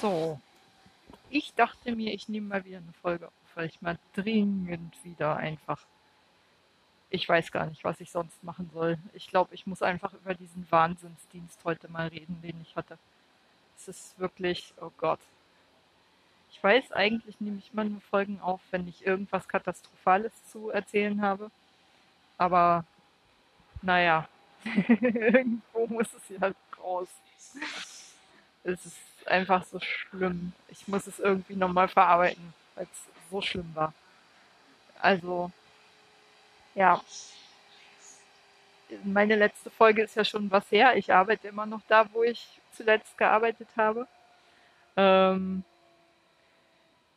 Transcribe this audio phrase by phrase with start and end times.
[0.00, 0.40] So,
[1.28, 5.36] ich dachte mir, ich nehme mal wieder eine Folge auf, weil ich mal dringend wieder
[5.36, 5.78] einfach.
[7.10, 8.98] Ich weiß gar nicht, was ich sonst machen soll.
[9.12, 12.98] Ich glaube, ich muss einfach über diesen Wahnsinnsdienst heute mal reden, den ich hatte.
[13.76, 15.20] Es ist wirklich, oh Gott.
[16.50, 21.20] Ich weiß, eigentlich nehme ich mal nur Folgen auf, wenn ich irgendwas Katastrophales zu erzählen
[21.20, 21.50] habe.
[22.38, 22.86] Aber
[23.82, 24.26] naja,
[24.88, 27.08] irgendwo muss es ja raus.
[28.64, 30.52] Es ist einfach so schlimm.
[30.68, 33.92] Ich muss es irgendwie nochmal verarbeiten, weil es so schlimm war.
[35.00, 35.50] Also,
[36.74, 37.00] ja.
[39.04, 40.96] Meine letzte Folge ist ja schon was her.
[40.96, 44.06] Ich arbeite immer noch da, wo ich zuletzt gearbeitet habe.
[44.96, 45.64] Ähm,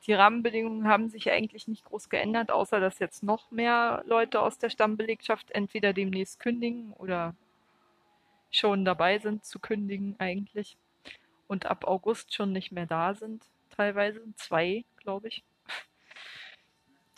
[0.05, 4.58] die Rahmenbedingungen haben sich eigentlich nicht groß geändert, außer dass jetzt noch mehr Leute aus
[4.59, 7.33] der Stammbelegschaft entweder demnächst kündigen oder
[8.52, 10.77] schon dabei sind zu kündigen eigentlich
[11.53, 14.21] und ab August schon nicht mehr da sind, teilweise.
[14.35, 15.44] Zwei, glaube ich.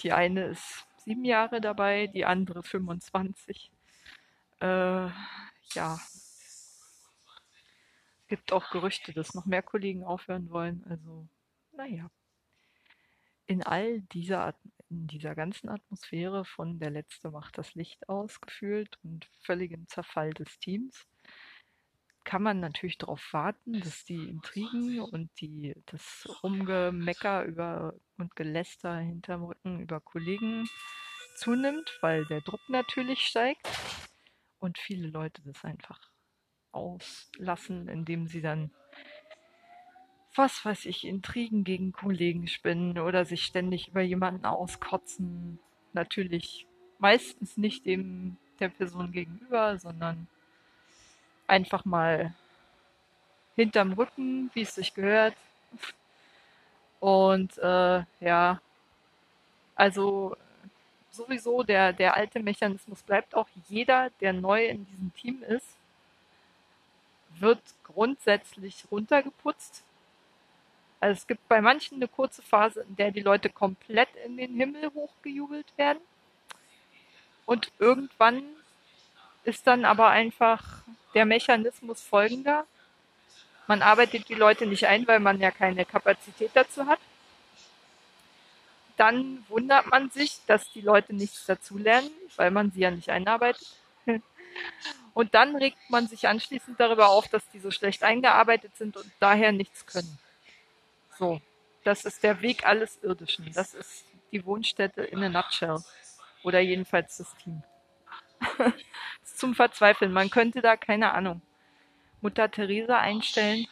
[0.02, 3.72] Die eine ist sieben Jahre dabei, die andere 25.
[4.60, 6.00] Äh, ja.
[8.28, 10.84] Gibt auch Gerüchte, dass noch mehr Kollegen aufhören wollen.
[10.90, 11.30] Also,
[11.72, 12.12] naja.
[13.48, 14.54] In all dieser,
[14.90, 20.34] in dieser ganzen Atmosphäre von der Letzte macht das Licht aus, gefühlt und völligem Zerfall
[20.34, 21.08] des Teams,
[22.26, 28.98] kann man natürlich darauf warten, dass die Intrigen und die, das Rumgemecker über und Geläster
[28.98, 30.68] hinterm Rücken über Kollegen
[31.38, 33.68] zunimmt, weil der Druck natürlich steigt
[34.60, 36.00] und viele Leute das einfach
[36.72, 38.72] auslassen, indem sie dann
[40.38, 45.60] was weiß ich, Intrigen gegen Kollegen spinnen oder sich ständig über jemanden auskotzen.
[45.94, 46.68] Natürlich
[47.00, 50.28] meistens nicht dem der Person gegenüber, sondern
[51.48, 52.34] einfach mal
[53.56, 55.36] hinterm Rücken, wie es sich gehört.
[57.00, 58.62] Und äh, ja,
[59.76, 60.36] also
[61.12, 63.48] sowieso der, der alte Mechanismus bleibt auch.
[63.68, 65.68] Jeder, der neu in diesem Team ist,
[67.40, 69.84] wird grundsätzlich runtergeputzt.
[71.00, 74.56] Also es gibt bei manchen eine kurze Phase, in der die Leute komplett in den
[74.56, 76.02] Himmel hochgejubelt werden.
[77.46, 78.44] Und irgendwann
[79.44, 80.82] ist dann aber einfach
[81.16, 82.66] der Mechanismus folgender.
[83.68, 87.00] Man arbeitet die Leute nicht ein, weil man ja keine Kapazität dazu hat.
[88.98, 93.68] Dann wundert man sich, dass die Leute nichts dazulernen, weil man sie ja nicht einarbeitet.
[95.14, 99.10] Und dann regt man sich anschließend darüber auf, dass die so schlecht eingearbeitet sind und
[99.20, 100.20] daher nichts können.
[101.18, 101.42] So,
[101.86, 103.50] das ist der Weg alles Irdischen.
[103.54, 105.78] Das ist die Wohnstätte in a nutshell.
[106.44, 107.64] Oder jedenfalls das Team
[109.36, 110.12] zum Verzweifeln.
[110.12, 111.42] Man könnte da, keine Ahnung,
[112.22, 113.68] Mutter Teresa einstellen,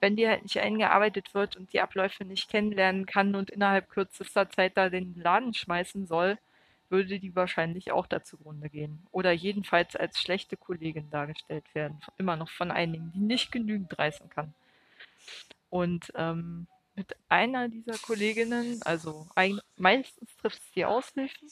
[0.00, 4.50] wenn die halt nicht eingearbeitet wird und die Abläufe nicht kennenlernen kann und innerhalb kürzester
[4.50, 6.38] Zeit da den Laden schmeißen soll,
[6.90, 9.06] würde die wahrscheinlich auch dazu Grunde gehen.
[9.10, 12.00] Oder jedenfalls als schlechte Kollegin dargestellt werden.
[12.18, 14.54] Immer noch von einigen, die nicht genügend reißen kann.
[15.70, 21.48] Und ähm, mit einer dieser Kolleginnen, also ein, meistens trifft es die Aushilfen,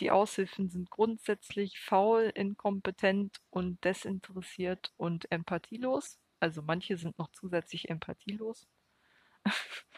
[0.00, 6.18] die Aushilfen sind grundsätzlich faul, inkompetent und desinteressiert und empathielos.
[6.40, 8.66] Also manche sind noch zusätzlich empathielos.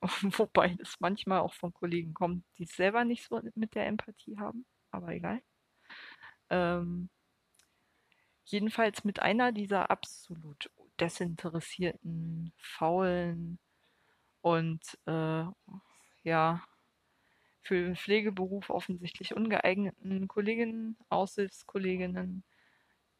[0.00, 4.38] Wobei das manchmal auch von Kollegen kommt, die es selber nicht so mit der Empathie
[4.38, 4.66] haben.
[4.90, 5.42] Aber egal.
[6.50, 7.08] Ähm,
[8.44, 10.70] jedenfalls mit einer dieser absolut
[11.00, 13.58] desinteressierten, faulen
[14.42, 15.44] und äh,
[16.22, 16.62] ja,
[17.64, 22.44] für den Pflegeberuf offensichtlich ungeeigneten Kolleginnen, Aushilfskolleginnen,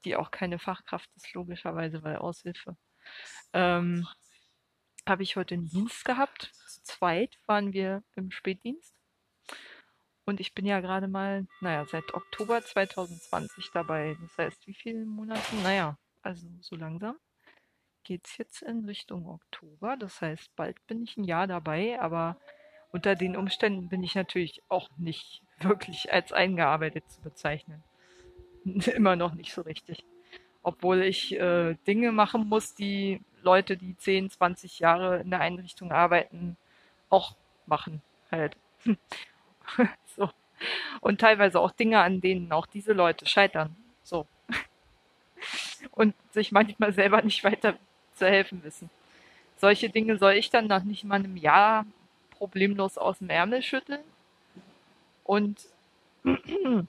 [0.05, 2.77] die auch keine Fachkraft ist, logischerweise, weil Aushilfe.
[3.53, 4.06] Ähm,
[5.06, 6.53] habe ich heute einen Dienst gehabt.
[6.69, 8.94] Zu zweit waren wir im Spätdienst.
[10.27, 14.16] Und ich bin ja gerade mal, naja, seit Oktober 2020 dabei.
[14.21, 15.56] Das heißt, wie viele Monate?
[15.56, 17.19] Naja, also so langsam
[18.05, 19.96] geht es jetzt in Richtung Oktober.
[19.96, 22.38] Das heißt, bald bin ich ein Jahr dabei, aber
[22.94, 27.82] unter den Umständen bin ich natürlich auch nicht wirklich als eingearbeitet zu bezeichnen.
[28.64, 30.05] Immer noch nicht so richtig.
[30.62, 35.91] Obwohl ich äh, Dinge machen muss, die Leute, die 10, 20 Jahre in der Einrichtung
[35.91, 36.56] arbeiten,
[37.11, 37.35] auch
[37.67, 38.00] machen
[38.31, 38.56] halt.
[40.17, 40.31] so.
[41.00, 43.75] Und teilweise auch Dinge, an denen auch diese Leute scheitern.
[44.05, 44.29] So.
[45.91, 47.76] Und sich manchmal selber nicht weiter
[48.14, 48.88] zu helfen wissen.
[49.56, 51.87] Solche Dinge soll ich dann nach nicht mal einem Jahr
[52.44, 54.02] problemlos aus dem Ärmel schütteln
[55.25, 55.58] und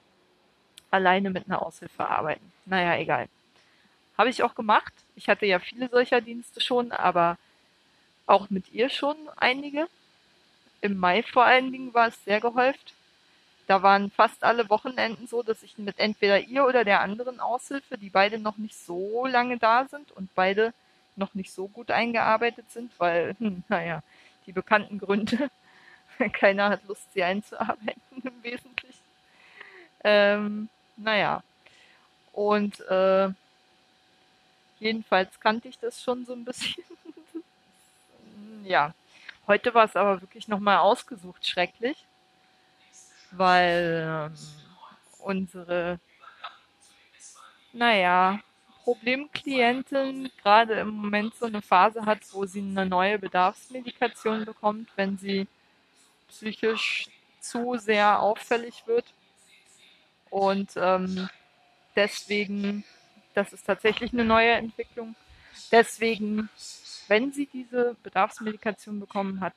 [0.90, 2.52] alleine mit einer Aushilfe arbeiten.
[2.66, 3.28] Naja, egal.
[4.18, 4.92] habe ich auch gemacht.
[5.14, 7.38] Ich hatte ja viele solcher Dienste schon, aber
[8.26, 9.88] auch mit ihr schon einige.
[10.82, 12.92] Im Mai vor allen Dingen war es sehr gehäuft.
[13.66, 17.98] Da waren fast alle Wochenenden so, dass ich mit entweder ihr oder der anderen Aushilfe,
[17.98, 20.72] die beide noch nicht so lange da sind und beide
[21.16, 24.02] noch nicht so gut eingearbeitet sind, weil, hm, naja,
[24.46, 25.50] die bekannten Gründe,
[26.32, 29.02] keiner hat Lust, sie einzuarbeiten im Wesentlichen.
[30.04, 31.42] Ähm, naja,
[32.32, 33.28] und äh,
[34.78, 36.84] jedenfalls kannte ich das schon so ein bisschen.
[38.64, 38.94] ja,
[39.46, 42.06] heute war es aber wirklich nochmal ausgesucht schrecklich
[43.30, 44.38] weil ähm,
[45.18, 46.00] unsere,
[47.72, 48.40] naja,
[48.86, 55.18] Problemklientin gerade im Moment so eine Phase hat, wo sie eine neue Bedarfsmedikation bekommt, wenn
[55.18, 55.48] sie
[56.28, 57.08] psychisch
[57.40, 59.04] zu sehr auffällig wird.
[60.30, 61.28] Und ähm,
[61.96, 62.84] deswegen,
[63.34, 65.16] das ist tatsächlich eine neue Entwicklung.
[65.72, 66.48] Deswegen,
[67.08, 69.54] wenn sie diese Bedarfsmedikation bekommen hat,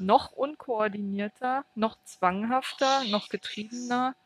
[0.00, 4.16] noch unkoordinierter, noch zwanghafter, noch getriebener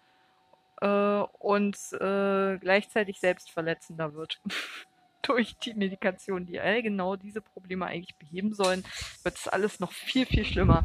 [0.83, 4.41] äh, und äh, gleichzeitig selbstverletzender wird.
[5.23, 8.85] Durch die Medikation, die all genau diese Probleme eigentlich beheben sollen,
[9.23, 10.83] wird es alles noch viel, viel schlimmer.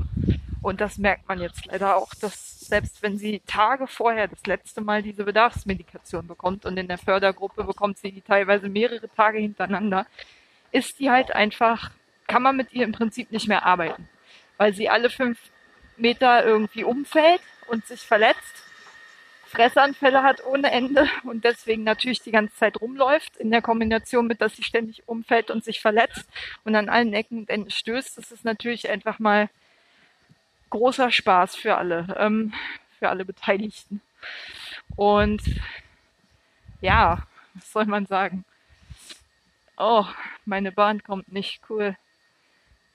[0.62, 4.82] Und das merkt man jetzt leider auch, dass selbst wenn sie Tage vorher das letzte
[4.82, 10.06] Mal diese Bedarfsmedikation bekommt und in der Fördergruppe bekommt sie die teilweise mehrere Tage hintereinander,
[10.72, 11.90] ist die halt einfach,
[12.28, 14.08] kann man mit ihr im Prinzip nicht mehr arbeiten
[14.58, 15.40] weil sie alle fünf
[15.96, 18.64] Meter irgendwie umfällt und sich verletzt,
[19.48, 24.42] Fressanfälle hat ohne Ende und deswegen natürlich die ganze Zeit rumläuft, in der Kombination mit,
[24.42, 26.28] dass sie ständig umfällt und sich verletzt
[26.64, 28.18] und an allen Ecken und Enden stößt.
[28.18, 29.50] Das ist natürlich einfach mal
[30.70, 32.54] großer Spaß für alle, ähm,
[33.00, 34.02] für alle Beteiligten.
[34.96, 35.42] Und
[36.82, 38.46] ja, was soll man sagen?
[39.78, 40.06] Oh,
[40.46, 41.96] meine Bahn kommt nicht cool.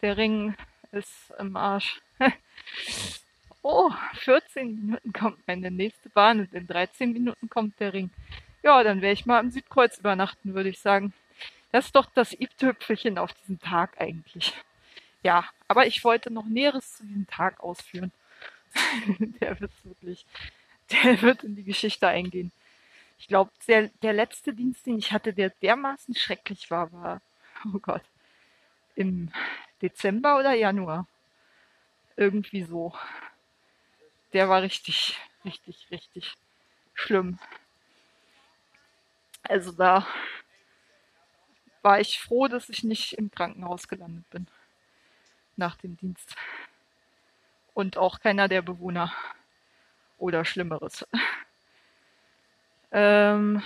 [0.03, 0.55] Der Ring
[0.91, 2.01] ist im Arsch.
[3.63, 8.11] oh, 14 Minuten kommt meine nächste Bahn und in 13 Minuten kommt der Ring.
[8.63, 11.13] Ja, dann werde ich mal am Südkreuz übernachten, würde ich sagen.
[11.73, 14.55] Das ist doch das i-Tüpfelchen auf diesem Tag eigentlich.
[15.23, 18.13] Ja, aber ich wollte noch Näheres zu diesem Tag ausführen.
[19.41, 20.27] der wird wirklich,
[20.91, 22.53] der wird in die Geschichte eingehen.
[23.19, 27.21] Ich glaube, der, der letzte Dienst, den ich hatte, der dermaßen schrecklich war, war,
[27.73, 28.03] oh Gott,
[28.97, 29.31] im
[29.81, 31.07] Dezember oder Januar.
[32.17, 32.93] Irgendwie so.
[34.33, 36.35] Der war richtig, richtig, richtig
[36.95, 37.39] schlimm.
[39.43, 40.07] Also da
[41.83, 44.47] war ich froh, dass ich nicht im Krankenhaus gelandet bin.
[45.57, 46.37] Nach dem Dienst.
[47.75, 49.13] Und auch keiner der Bewohner.
[50.19, 51.07] Oder Schlimmeres.
[52.93, 53.63] ähm,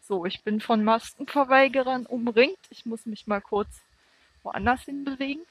[0.00, 2.58] so, ich bin von Maskenverweigerern umringt.
[2.70, 3.82] Ich muss mich mal kurz
[4.42, 5.46] woanders hin bewegen.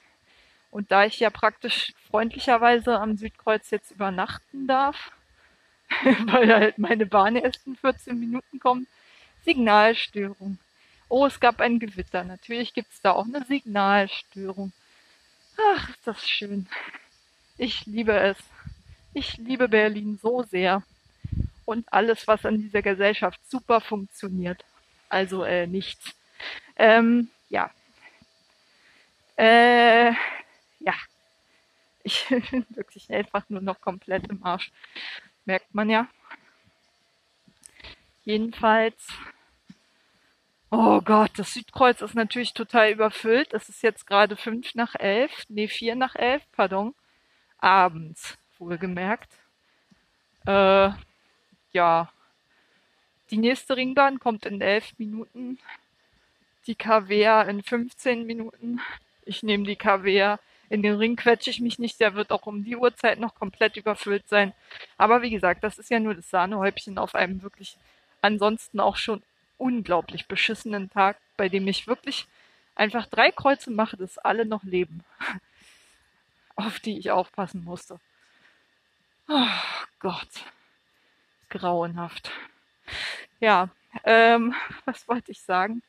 [0.76, 5.14] Und da ich ja praktisch freundlicherweise am Südkreuz jetzt übernachten darf,
[6.26, 8.86] weil halt meine Bahn erst in 14 Minuten kommt,
[9.46, 10.58] Signalstörung.
[11.08, 12.26] Oh, es gab ein Gewitter.
[12.26, 14.74] Natürlich gibt es da auch eine Signalstörung.
[15.58, 16.68] Ach, ist das schön.
[17.58, 18.38] Ich liebe es.
[19.14, 20.84] Ich liebe Berlin so sehr.
[21.64, 24.66] Und alles, was an dieser Gesellschaft super funktioniert.
[25.08, 26.14] Also äh, nichts.
[26.76, 27.72] Ähm, ja,
[29.38, 30.12] äh,
[30.86, 30.94] ja.
[32.04, 34.72] Ich bin wirklich einfach nur noch komplett im Arsch.
[35.46, 36.08] Merkt man ja.
[38.24, 39.08] Jedenfalls.
[40.72, 43.54] Oh Gott, das Südkreuz ist natürlich total überfüllt.
[43.54, 46.96] Es ist jetzt gerade fünf nach elf, nee, vier nach elf, pardon.
[47.60, 49.32] Abends, wohlgemerkt.
[50.46, 50.90] Äh,
[51.72, 52.12] ja.
[53.32, 55.60] Die nächste Ringbahn kommt in elf Minuten.
[56.68, 58.82] Die KW in 15 Minuten
[59.26, 60.38] ich nehme die KW.
[60.70, 63.78] In den Ring quetsche ich mich nicht, der wird auch um die Uhrzeit noch komplett
[63.78, 64.54] überfüllt sein.
[64.98, 67.78] Aber wie gesagt, das ist ja nur das Sahnehäubchen auf einem wirklich
[68.22, 69.22] ansonsten auch schon
[69.58, 72.26] unglaublich beschissenen Tag, bei dem ich wirklich
[72.76, 75.04] einfach drei Kreuze mache, dass alle noch leben.
[76.56, 78.00] auf die ich aufpassen musste.
[79.28, 79.48] Oh
[80.00, 80.30] Gott.
[81.50, 82.32] Grauenhaft.
[83.40, 83.70] Ja,
[84.04, 84.54] ähm,
[84.86, 85.82] was wollte ich sagen?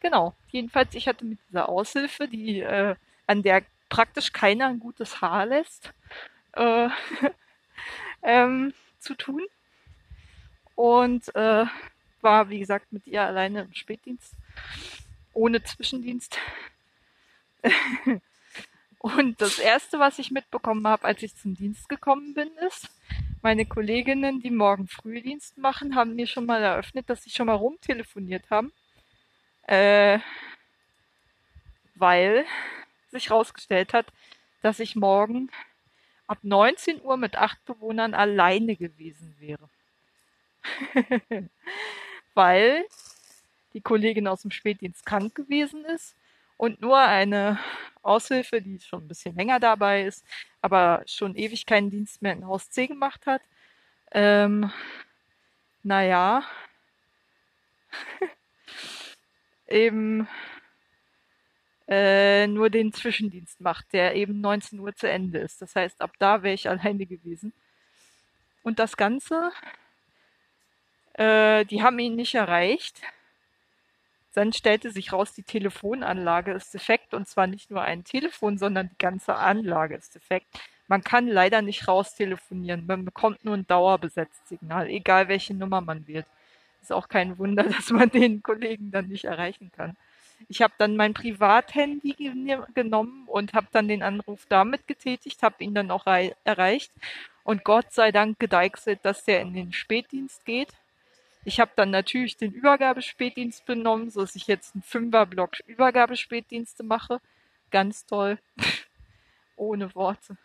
[0.00, 0.34] Genau.
[0.48, 2.94] Jedenfalls, ich hatte mit dieser Aushilfe, die, äh,
[3.26, 5.92] an der praktisch keiner ein gutes Haar lässt,
[6.52, 6.88] äh,
[8.22, 9.42] ähm, zu tun.
[10.74, 11.66] Und äh,
[12.22, 14.32] war, wie gesagt, mit ihr alleine im Spätdienst,
[15.34, 16.38] ohne Zwischendienst.
[18.98, 22.88] Und das Erste, was ich mitbekommen habe, als ich zum Dienst gekommen bin, ist,
[23.42, 27.54] meine Kolleginnen, die morgen Frühdienst machen, haben mir schon mal eröffnet, dass sie schon mal
[27.54, 28.72] rumtelefoniert haben.
[29.62, 30.18] Äh,
[31.94, 32.44] weil
[33.10, 34.06] sich herausgestellt hat,
[34.62, 35.50] dass ich morgen
[36.26, 39.68] ab 19 Uhr mit acht Bewohnern alleine gewesen wäre.
[42.34, 42.84] weil
[43.74, 46.14] die Kollegin aus dem Spätdienst krank gewesen ist
[46.56, 47.58] und nur eine
[48.02, 50.24] Aushilfe, die schon ein bisschen länger dabei ist,
[50.62, 53.42] aber schon ewig keinen Dienst mehr in Haus C gemacht hat.
[54.12, 54.70] Ähm,
[55.82, 56.44] naja,
[59.68, 60.28] eben
[61.90, 65.60] äh, nur den Zwischendienst macht, der eben 19 Uhr zu Ende ist.
[65.60, 67.52] Das heißt, ab da wäre ich alleine gewesen.
[68.62, 69.50] Und das Ganze,
[71.14, 73.00] äh, die haben ihn nicht erreicht.
[74.34, 78.88] Dann stellte sich raus, die Telefonanlage ist defekt und zwar nicht nur ein Telefon, sondern
[78.90, 80.46] die ganze Anlage ist defekt.
[80.86, 82.86] Man kann leider nicht raus telefonieren.
[82.86, 86.26] Man bekommt nur ein dauerbesetzt Signal, egal welche Nummer man wählt.
[86.82, 89.96] Ist auch kein Wunder, dass man den Kollegen dann nicht erreichen kann.
[90.48, 92.14] Ich habe dann mein Privathandy
[92.74, 96.92] genommen und habe dann den Anruf damit getätigt, habe ihn dann auch erreicht
[97.44, 100.68] und Gott sei Dank gedeichselt, dass der in den Spätdienst geht.
[101.44, 107.20] Ich habe dann natürlich den Übergabespätdienst benommen, so dass ich jetzt einen Fünferblock Übergabespätdienste mache.
[107.70, 108.38] Ganz toll.
[109.56, 110.36] Ohne Worte.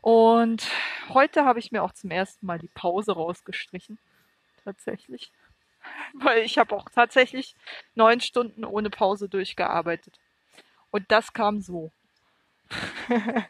[0.00, 0.68] Und
[1.08, 3.98] heute habe ich mir auch zum ersten Mal die Pause rausgestrichen.
[4.64, 5.30] Tatsächlich.
[6.14, 7.54] Weil ich habe auch tatsächlich
[7.94, 10.18] neun Stunden ohne Pause durchgearbeitet.
[10.90, 11.92] Und das kam so.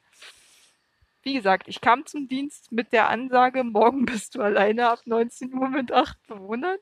[1.23, 5.55] Wie gesagt, ich kam zum Dienst mit der Ansage, morgen bist du alleine ab 19
[5.55, 6.79] Uhr mit acht Bewohnern.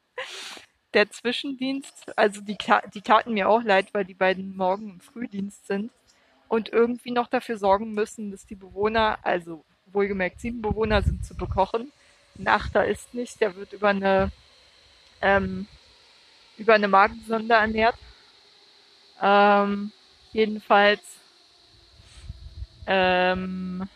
[0.93, 2.57] Der Zwischendienst, also die,
[2.95, 5.91] die taten mir auch leid, weil die beiden morgen im Frühdienst sind
[6.49, 11.35] und irgendwie noch dafür sorgen müssen, dass die Bewohner, also wohlgemerkt sieben Bewohner sind zu
[11.35, 11.91] bekochen.
[12.37, 14.31] Nachter ist nicht, der wird über eine
[15.25, 15.67] ähm,
[16.59, 17.97] über eine Magensonde ernährt.
[19.21, 19.91] Ähm,
[20.33, 21.01] jedenfalls
[22.87, 23.89] ähm,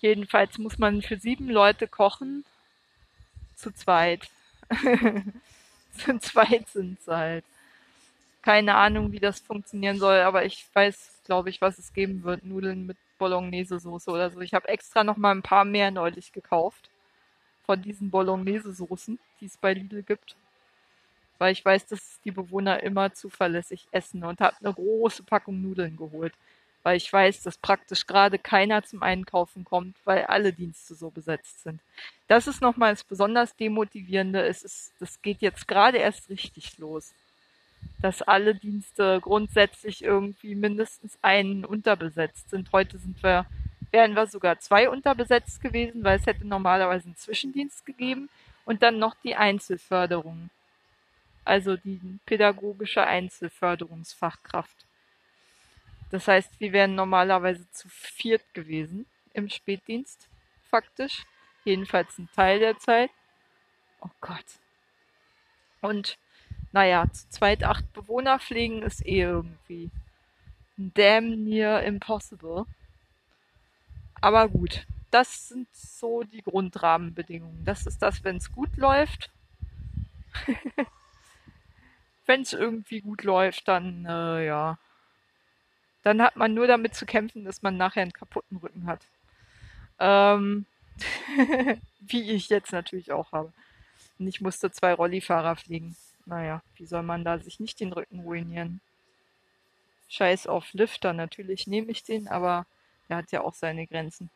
[0.00, 2.44] Jedenfalls muss man für sieben Leute kochen.
[3.56, 4.28] Zu zweit.
[5.98, 7.44] zu zweit sind es halt.
[8.42, 12.44] Keine Ahnung, wie das funktionieren soll, aber ich weiß, glaube ich, was es geben wird.
[12.44, 14.40] Nudeln mit Bolognese-Soße oder so.
[14.40, 16.88] Ich habe extra noch mal ein paar mehr neulich gekauft.
[17.68, 20.34] Von diesen Bolognese-Soßen, die es bei Lidl gibt.
[21.36, 25.96] Weil ich weiß, dass die Bewohner immer zuverlässig essen und habe eine große Packung Nudeln
[25.96, 26.32] geholt
[26.82, 31.62] weil ich weiß, dass praktisch gerade keiner zum Einkaufen kommt, weil alle Dienste so besetzt
[31.62, 31.80] sind.
[32.28, 34.46] Das ist nochmal das besonders demotivierende.
[34.46, 37.12] Es ist, das geht jetzt gerade erst richtig los,
[38.00, 42.72] dass alle Dienste grundsätzlich irgendwie mindestens einen unterbesetzt sind.
[42.72, 43.44] Heute sind wir,
[43.90, 48.28] wären wir sogar zwei unterbesetzt gewesen, weil es hätte normalerweise einen Zwischendienst gegeben
[48.64, 50.50] und dann noch die Einzelförderung.
[51.44, 54.84] Also die pädagogische Einzelförderungsfachkraft.
[56.10, 60.28] Das heißt, wir wären normalerweise zu viert gewesen im Spätdienst,
[60.70, 61.24] faktisch.
[61.64, 63.10] Jedenfalls ein Teil der Zeit.
[64.00, 64.44] Oh Gott.
[65.80, 66.18] Und
[66.72, 69.90] naja, zu zweit acht Bewohner pflegen ist eh irgendwie
[70.76, 72.66] damn near impossible.
[74.20, 77.64] Aber gut, das sind so die Grundrahmenbedingungen.
[77.64, 79.30] Das ist das, wenn es gut läuft.
[82.26, 84.78] wenn es irgendwie gut läuft, dann äh, ja,
[86.02, 89.00] dann hat man nur damit zu kämpfen, dass man nachher einen kaputten Rücken hat.
[89.98, 90.66] Ähm,
[92.00, 93.52] wie ich jetzt natürlich auch habe.
[94.18, 95.96] Und ich musste zwei Rollifahrer fliegen.
[96.26, 98.80] Naja, wie soll man da sich nicht den Rücken ruinieren?
[100.08, 102.66] Scheiß auf Lifter, natürlich nehme ich den, aber
[103.08, 104.30] der hat ja auch seine Grenzen.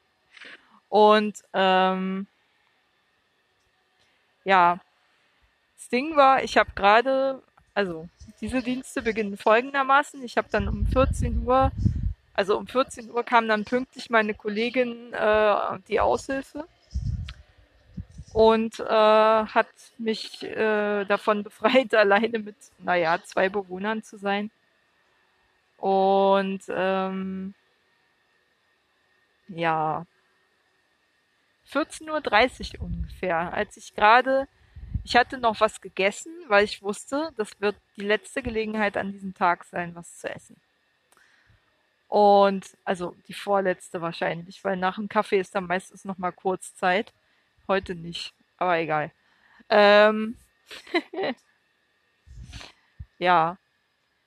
[0.88, 2.26] Und ähm,
[4.45, 4.79] ja,
[5.76, 7.43] das Ding war, ich habe gerade
[7.75, 8.09] also
[8.41, 10.23] diese Dienste beginnen folgendermaßen.
[10.23, 11.71] Ich habe dann um 14 Uhr,
[12.35, 16.67] also um 14 Uhr kam dann pünktlich meine Kollegin äh, die Aushilfe
[18.33, 24.50] und äh, hat mich äh, davon befreit, alleine mit, naja, zwei Bewohnern zu sein.
[25.79, 27.55] Und ähm,
[29.56, 30.06] ja,
[31.71, 34.49] 14.30 Uhr ungefähr, als ich gerade
[35.04, 39.35] ich hatte noch was gegessen, weil ich wusste, das wird die letzte Gelegenheit an diesem
[39.35, 40.56] Tag sein, was zu essen.
[42.09, 46.75] Und also die vorletzte wahrscheinlich, weil nach dem Kaffee ist dann meistens noch mal kurz
[46.75, 47.12] Zeit.
[47.66, 49.11] Heute nicht, aber egal.
[49.71, 50.37] Ähm
[53.18, 53.56] ja,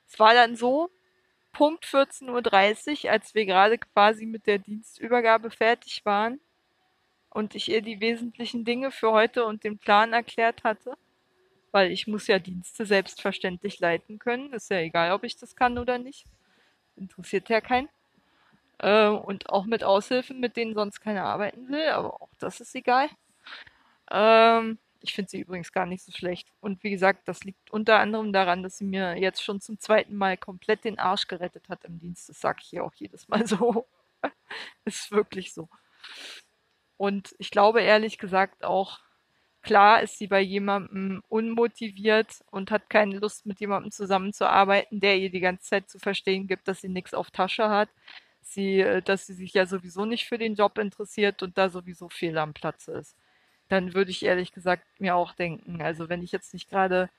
[0.09, 0.89] es war dann so,
[1.55, 6.41] Punkt 14.30 Uhr, als wir gerade quasi mit der Dienstübergabe fertig waren
[7.29, 10.97] und ich ihr die wesentlichen Dinge für heute und den Plan erklärt hatte,
[11.71, 15.77] weil ich muss ja Dienste selbstverständlich leiten können, ist ja egal, ob ich das kann
[15.77, 16.25] oder nicht,
[16.97, 17.87] interessiert ja keinen.
[18.79, 22.75] Äh, und auch mit Aushilfen, mit denen sonst keiner arbeiten will, aber auch das ist
[22.75, 23.07] egal.
[24.11, 26.49] Ähm, ich finde sie übrigens gar nicht so schlecht.
[26.59, 30.15] Und wie gesagt, das liegt unter anderem daran, dass sie mir jetzt schon zum zweiten
[30.15, 32.29] Mal komplett den Arsch gerettet hat im Dienst.
[32.29, 33.87] Das sage ich hier auch jedes Mal so.
[34.85, 35.69] ist wirklich so.
[36.97, 38.99] Und ich glaube ehrlich gesagt auch,
[39.61, 45.29] klar ist sie bei jemandem unmotiviert und hat keine Lust, mit jemandem zusammenzuarbeiten, der ihr
[45.29, 47.89] die ganze Zeit zu verstehen gibt, dass sie nichts auf Tasche hat.
[48.41, 52.09] Sie, äh, dass sie sich ja sowieso nicht für den Job interessiert und da sowieso
[52.09, 53.15] fehl am Platze ist
[53.69, 57.09] dann würde ich ehrlich gesagt mir auch denken, also wenn ich jetzt nicht gerade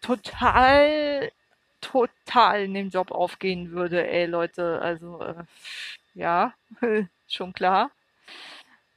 [0.00, 1.30] total,
[1.80, 5.44] total in dem Job aufgehen würde, ey Leute, also äh,
[6.14, 6.54] ja,
[7.28, 7.90] schon klar.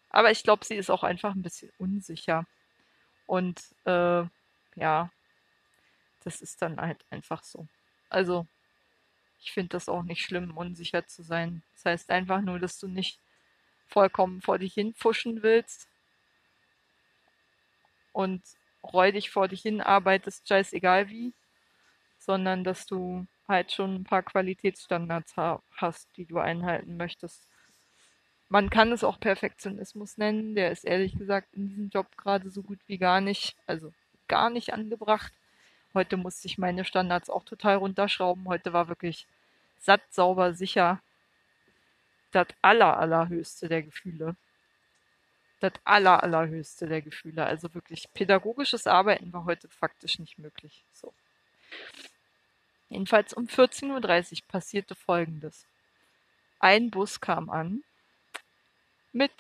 [0.09, 2.45] Aber ich glaube, sie ist auch einfach ein bisschen unsicher.
[3.27, 4.23] Und äh,
[4.75, 5.11] ja,
[6.23, 7.67] das ist dann halt einfach so.
[8.09, 8.47] Also,
[9.41, 11.63] ich finde das auch nicht schlimm, unsicher zu sein.
[11.75, 13.19] Das heißt einfach nur, dass du nicht
[13.87, 15.87] vollkommen vor dich hinpfuschen willst,
[18.17, 18.41] und
[18.83, 21.33] räudig vor dich hin arbeitest, scheißegal wie,
[22.17, 27.47] sondern dass du halt schon ein paar Qualitätsstandards ha hast, die du einhalten möchtest.
[28.49, 32.63] Man kann es auch Perfektionismus nennen, der ist ehrlich gesagt in diesem Job gerade so
[32.63, 33.93] gut wie gar nicht, also
[34.27, 35.31] gar nicht angebracht.
[35.93, 38.47] Heute musste ich meine Standards auch total runterschrauben.
[38.47, 39.27] Heute war wirklich
[39.79, 41.01] satt, sauber, sicher
[42.31, 44.35] das aller, allerhöchste der Gefühle
[45.59, 47.45] das aller, allerhöchste der Gefühle.
[47.45, 50.83] Also wirklich pädagogisches Arbeiten war heute faktisch nicht möglich.
[50.93, 51.13] So.
[52.89, 55.65] Jedenfalls um 14.30 Uhr passierte Folgendes.
[56.59, 57.83] Ein Bus kam an
[59.13, 59.31] mit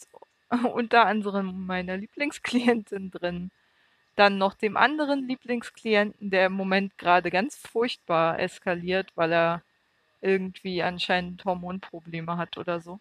[0.73, 3.51] unter anderem meiner Lieblingsklientin drin,
[4.15, 9.61] dann noch dem anderen Lieblingsklienten, der im Moment gerade ganz furchtbar eskaliert, weil er
[10.21, 12.99] irgendwie anscheinend Hormonprobleme hat oder so.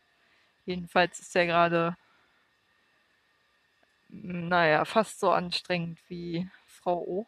[0.66, 1.96] Jedenfalls ist er gerade
[4.08, 7.26] naja, fast so anstrengend wie Frau O.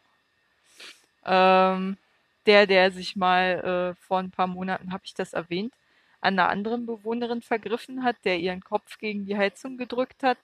[1.25, 1.99] Ähm,
[2.47, 5.75] der, der sich mal äh, vor ein paar Monaten, habe ich das erwähnt,
[6.21, 10.39] an einer anderen Bewohnerin vergriffen hat, der ihren Kopf gegen die Heizung gedrückt hat.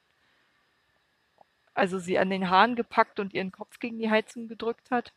[1.75, 5.12] Also sie an den Haaren gepackt und ihren Kopf gegen die Heizung gedrückt hat.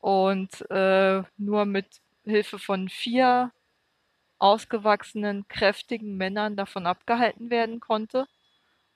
[0.00, 1.86] Und äh, nur mit
[2.24, 3.52] Hilfe von vier
[4.38, 8.26] ausgewachsenen, kräftigen Männern davon abgehalten werden konnte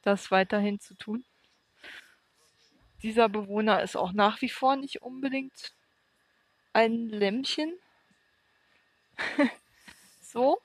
[0.07, 1.25] das weiterhin zu tun.
[3.03, 5.75] Dieser Bewohner ist auch nach wie vor nicht unbedingt
[6.73, 7.79] ein Lämmchen.
[10.21, 10.59] so.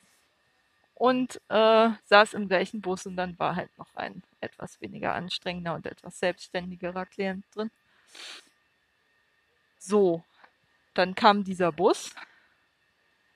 [0.96, 5.74] Und äh, saß im gleichen Bus und dann war halt noch ein etwas weniger anstrengender
[5.74, 7.72] und etwas selbstständigerer Klient drin.
[9.78, 10.24] So,
[10.94, 12.14] dann kam dieser Bus.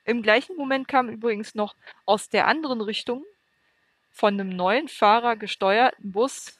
[0.04, 3.24] Im gleichen Moment kam übrigens noch aus der anderen Richtung
[4.14, 6.58] von einem neuen Fahrer gesteuerten Bus,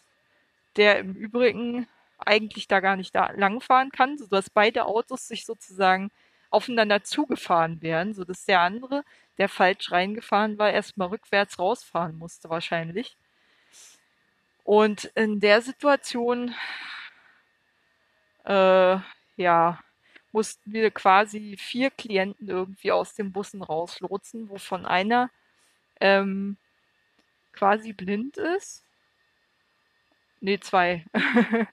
[0.77, 1.87] der im Übrigen
[2.19, 6.11] eigentlich da gar nicht da langfahren kann, sodass beide Autos sich sozusagen
[6.51, 9.05] aufeinander zugefahren wären, sodass der andere,
[9.39, 13.17] der falsch reingefahren war, erstmal rückwärts rausfahren musste wahrscheinlich.
[14.65, 16.55] Und in der Situation,
[18.45, 18.99] äh,
[19.37, 19.79] ja,
[20.33, 25.31] mussten wir quasi vier Klienten irgendwie aus den Bussen rauslotsen, wovon einer
[26.01, 26.57] ähm,
[27.55, 28.85] quasi blind ist.
[30.41, 31.05] Nee, zwei.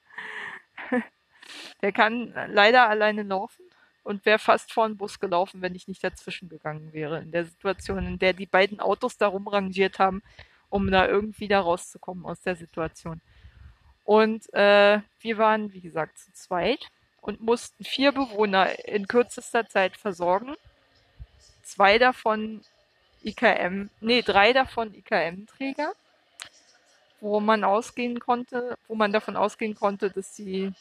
[1.81, 3.65] Der kann leider alleine laufen
[4.03, 7.19] und wäre fast vor den Bus gelaufen, wenn ich nicht dazwischen gegangen wäre.
[7.19, 10.23] In der Situation, in der die beiden Autos da rumrangiert haben,
[10.69, 13.21] um da irgendwie da rauszukommen aus der Situation.
[14.05, 16.87] Und äh, wir waren, wie gesagt, zu zweit
[17.21, 20.55] und mussten vier Bewohner in kürzester Zeit versorgen.
[21.61, 22.61] Zwei davon
[23.23, 25.93] IKM, nee, drei davon IKM-Träger,
[27.19, 30.73] wo man ausgehen konnte, wo man davon ausgehen konnte, dass sie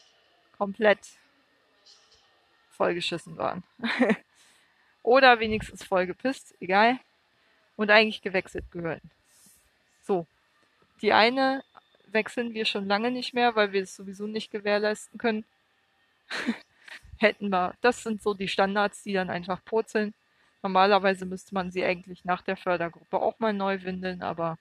[0.57, 1.00] komplett
[2.70, 3.62] vollgeschissen waren.
[5.03, 6.98] Oder wenigstens vollgepisst, egal.
[7.76, 9.11] Und eigentlich gewechselt gehörten.
[10.03, 10.26] So.
[11.00, 11.62] Die eine
[12.09, 15.44] wechseln wir schon lange nicht mehr, weil wir es sowieso nicht gewährleisten können.
[17.18, 17.74] Hätten wir.
[17.81, 20.14] Das sind so die Standards, die dann einfach purzeln.
[20.62, 24.59] Normalerweise müsste man sie eigentlich nach der Fördergruppe auch mal neu windeln, aber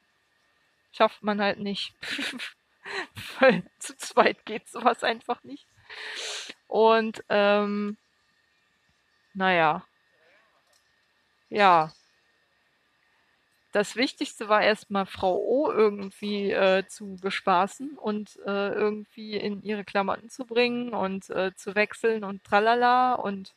[0.91, 1.93] schafft man halt nicht.
[3.39, 5.67] Weil zu zweit geht sowas einfach nicht.
[6.67, 7.97] Und ähm,
[9.33, 9.83] naja,
[11.49, 11.91] ja,
[13.71, 19.83] das Wichtigste war erstmal Frau O irgendwie äh, zu bespaßen und äh, irgendwie in ihre
[19.83, 23.53] Klamotten zu bringen und äh, zu wechseln und tralala und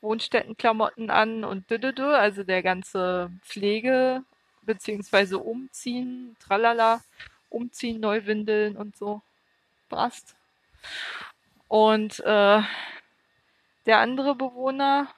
[0.00, 4.22] Wohnstättenklamotten an und düdüdü, also der ganze Pflege
[4.62, 7.02] beziehungsweise Umziehen, tralala,
[7.48, 9.22] Umziehen, Neuwindeln und so
[9.88, 10.36] passt.
[11.68, 12.62] Und äh,
[13.86, 15.12] der andere Bewohner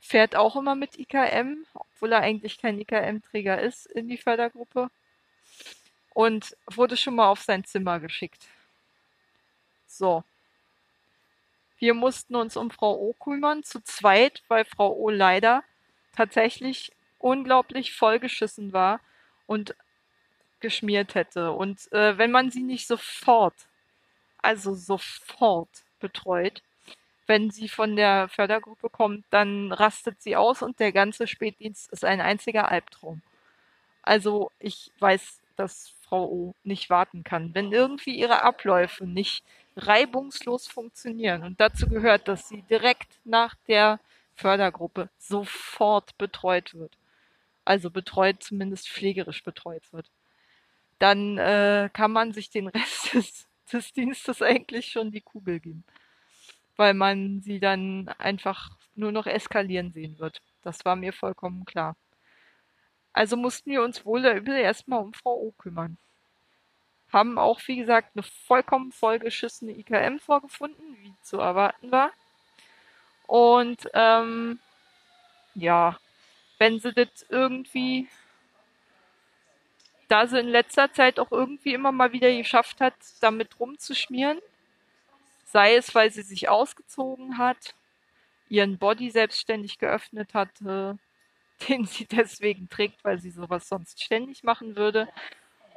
[0.00, 4.90] fährt auch immer mit IKM, obwohl er eigentlich kein IKM-Träger ist, in die Fördergruppe.
[6.12, 8.46] Und wurde schon mal auf sein Zimmer geschickt.
[9.86, 10.22] So.
[11.84, 15.62] Wir mussten uns um Frau O kümmern, zu zweit, weil Frau O leider
[16.16, 19.00] tatsächlich unglaublich vollgeschissen war
[19.46, 19.74] und
[20.60, 21.52] geschmiert hätte.
[21.52, 23.52] Und äh, wenn man sie nicht sofort,
[24.38, 25.68] also sofort
[26.00, 26.62] betreut,
[27.26, 32.06] wenn sie von der Fördergruppe kommt, dann rastet sie aus und der ganze Spätdienst ist
[32.06, 33.20] ein einziger Albtraum.
[34.00, 37.54] Also ich weiß, dass Frau O nicht warten kann.
[37.54, 39.44] Wenn irgendwie ihre Abläufe nicht
[39.76, 43.98] reibungslos funktionieren und dazu gehört, dass sie direkt nach der
[44.36, 46.96] Fördergruppe sofort betreut wird,
[47.64, 50.06] also betreut, zumindest pflegerisch betreut wird,
[51.00, 55.84] dann äh, kann man sich den Rest des, des Dienstes eigentlich schon die Kugel geben
[56.76, 60.42] weil man sie dann einfach nur noch eskalieren sehen wird.
[60.62, 61.96] Das war mir vollkommen klar.
[63.14, 65.96] Also mussten wir uns wohl oder übel erstmal um Frau O kümmern.
[67.12, 72.10] Haben auch, wie gesagt, eine vollkommen vollgeschissene IKM vorgefunden, wie zu erwarten war.
[73.28, 74.58] Und ähm,
[75.54, 75.96] ja,
[76.58, 78.08] wenn sie das irgendwie,
[80.08, 84.40] da sie in letzter Zeit auch irgendwie immer mal wieder geschafft hat, damit rumzuschmieren,
[85.44, 87.74] sei es, weil sie sich ausgezogen hat,
[88.48, 90.98] ihren Body selbstständig geöffnet hatte,
[91.68, 95.08] den sie deswegen trägt, weil sie sowas sonst ständig machen würde,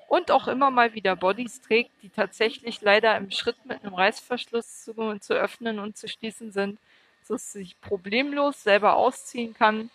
[0.08, 4.86] und auch immer mal wieder Bodies trägt, die tatsächlich leider im Schritt mit einem Reißverschluss
[4.86, 6.80] zu, zu öffnen und zu schließen sind,
[7.24, 9.90] sodass sie sich problemlos selber ausziehen kann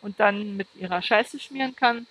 [0.00, 2.06] und dann mit ihrer Scheiße schmieren kann.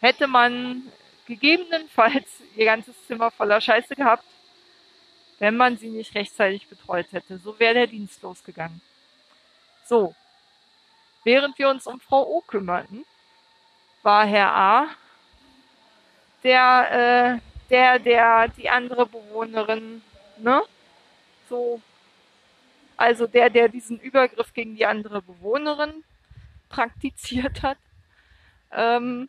[0.00, 0.82] Hätte man
[1.26, 4.24] gegebenenfalls ihr ganzes Zimmer voller Scheiße gehabt,
[5.38, 7.38] wenn man sie nicht rechtzeitig betreut hätte.
[7.38, 8.80] So wäre der Dienst losgegangen.
[9.86, 10.14] So.
[11.24, 13.04] Während wir uns um Frau O kümmerten,
[14.02, 14.86] war Herr A.
[16.42, 20.02] der, äh, der, der, die andere Bewohnerin,
[20.38, 20.62] ne?
[21.48, 21.80] So.
[22.96, 26.02] Also der, der diesen Übergriff gegen die andere Bewohnerin
[26.68, 27.78] praktiziert hat,
[28.72, 29.28] ähm,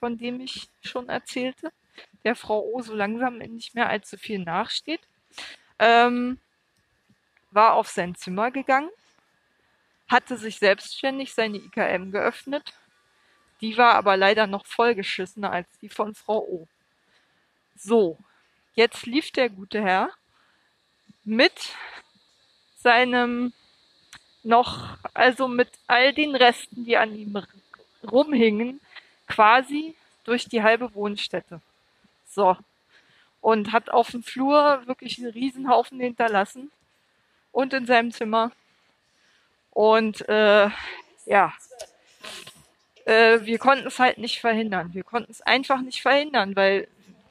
[0.00, 1.70] von dem ich schon erzählte,
[2.24, 5.00] der Frau O so langsam nicht mehr allzu viel nachsteht
[5.78, 6.38] ähm,
[7.50, 8.90] war auf sein Zimmer gegangen,
[10.08, 12.72] hatte sich selbstständig seine IKM geöffnet.
[13.60, 16.68] Die war aber leider noch vollgeschissener als die von Frau O.
[17.76, 18.18] So,
[18.74, 20.10] jetzt lief der gute Herr
[21.24, 21.74] mit
[22.76, 23.52] seinem
[24.42, 27.42] noch, also mit all den Resten, die an ihm
[28.02, 28.80] rumhingen,
[29.26, 29.94] quasi
[30.24, 31.60] durch die halbe Wohnstätte.
[32.26, 32.56] So,
[33.40, 36.70] und hat auf dem Flur wirklich einen Riesenhaufen hinterlassen
[37.52, 38.52] und in seinem Zimmer.
[39.78, 40.70] Und äh,
[41.26, 41.52] ja,
[43.04, 44.92] äh, wir konnten es halt nicht verhindern.
[44.92, 46.88] Wir konnten es einfach nicht verhindern, weil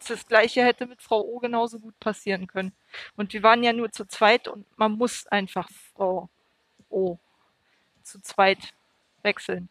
[0.08, 2.72] das gleiche hätte mit Frau O genauso gut passieren können.
[3.18, 6.30] Und wir waren ja nur zu zweit und man muss einfach Frau
[6.90, 7.18] O
[8.04, 8.60] zu zweit
[9.24, 9.68] wechseln.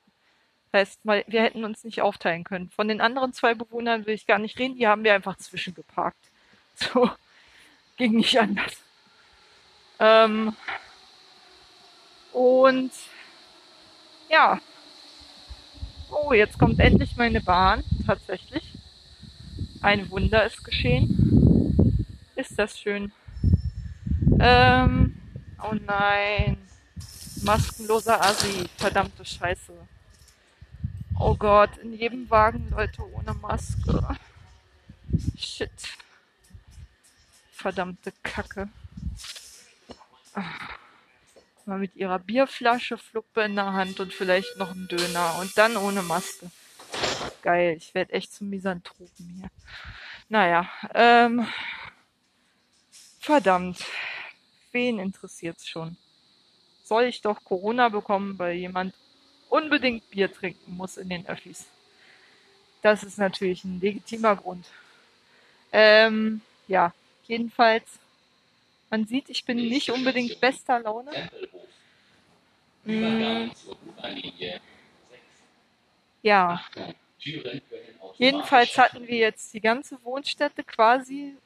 [0.74, 2.68] Heißt, wir hätten uns nicht aufteilen können.
[2.68, 6.18] Von den anderen zwei Bewohnern will ich gar nicht reden, die haben wir einfach zwischengeparkt.
[6.74, 7.10] So,
[7.96, 8.82] ging nicht anders.
[9.98, 10.54] Ähm,
[12.36, 12.92] und
[14.28, 14.60] ja.
[16.10, 17.82] Oh, jetzt kommt endlich meine Bahn.
[18.06, 18.74] Tatsächlich.
[19.80, 22.06] Ein Wunder ist geschehen.
[22.34, 23.10] Ist das schön.
[24.38, 25.16] Ähm,
[25.62, 26.58] oh nein.
[27.42, 28.68] Maskenloser Asi.
[28.76, 29.72] Verdammte Scheiße.
[31.18, 34.06] Oh Gott, in jedem Wagen Leute ohne Maske.
[35.38, 35.70] Shit
[37.50, 38.68] verdammte Kacke.
[41.66, 45.76] Mal mit ihrer Bierflasche, Fluppe in der Hand und vielleicht noch ein Döner und dann
[45.76, 46.50] ohne Maske.
[47.42, 49.50] Geil, ich werde echt zum Misanthropen hier.
[50.28, 51.46] Naja, ähm,
[53.20, 53.84] verdammt.
[54.72, 55.96] Wen interessiert's schon?
[56.84, 58.94] Soll ich doch Corona bekommen, weil jemand
[59.48, 61.66] unbedingt Bier trinken muss in den Öffis?
[62.82, 64.66] Das ist natürlich ein legitimer Grund.
[65.72, 66.92] Ähm, ja,
[67.26, 67.98] Jedenfalls,
[68.90, 71.12] man sieht, ich bin nicht unbedingt bester Laune.
[72.86, 73.50] Mm,
[76.22, 76.60] Ja.
[78.18, 81.36] Jedenfalls hatten wir jetzt die ganze Wohnstätte quasi,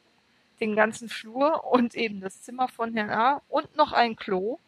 [0.61, 3.43] den ganzen Flur und eben das Zimmer von Herrn A.
[3.49, 4.59] und noch ein Klo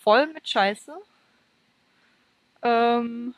[0.00, 0.94] voll mit Scheiße.
[2.62, 3.34] Ähm,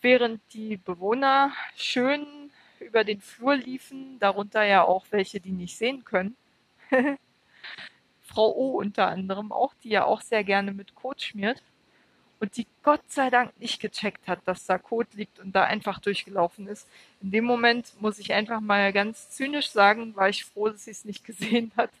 [0.00, 2.47] während die Bewohner schön
[2.88, 6.36] über den Flur liefen, darunter ja auch welche, die nicht sehen können.
[8.22, 11.62] Frau O unter anderem auch, die ja auch sehr gerne mit Kot schmiert
[12.40, 15.98] und die Gott sei Dank nicht gecheckt hat, dass da Kot liegt und da einfach
[15.98, 16.88] durchgelaufen ist.
[17.20, 20.92] In dem Moment muss ich einfach mal ganz zynisch sagen, war ich froh, dass sie
[20.92, 21.90] es nicht gesehen hat.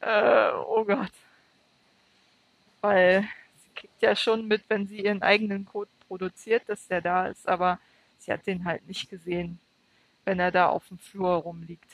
[0.00, 1.10] Äh, oh Gott.
[2.82, 3.22] Weil
[3.62, 7.48] sie kriegt ja schon mit, wenn sie ihren eigenen Kot produziert, dass der da ist,
[7.48, 7.80] aber
[8.18, 9.58] sie hat den halt nicht gesehen,
[10.26, 11.90] wenn er da auf dem Flur rumliegt.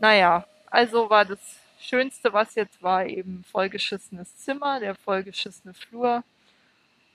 [0.00, 1.38] Naja, also war das
[1.78, 6.24] Schönste, was jetzt war, eben vollgeschissenes Zimmer, der vollgeschissene Flur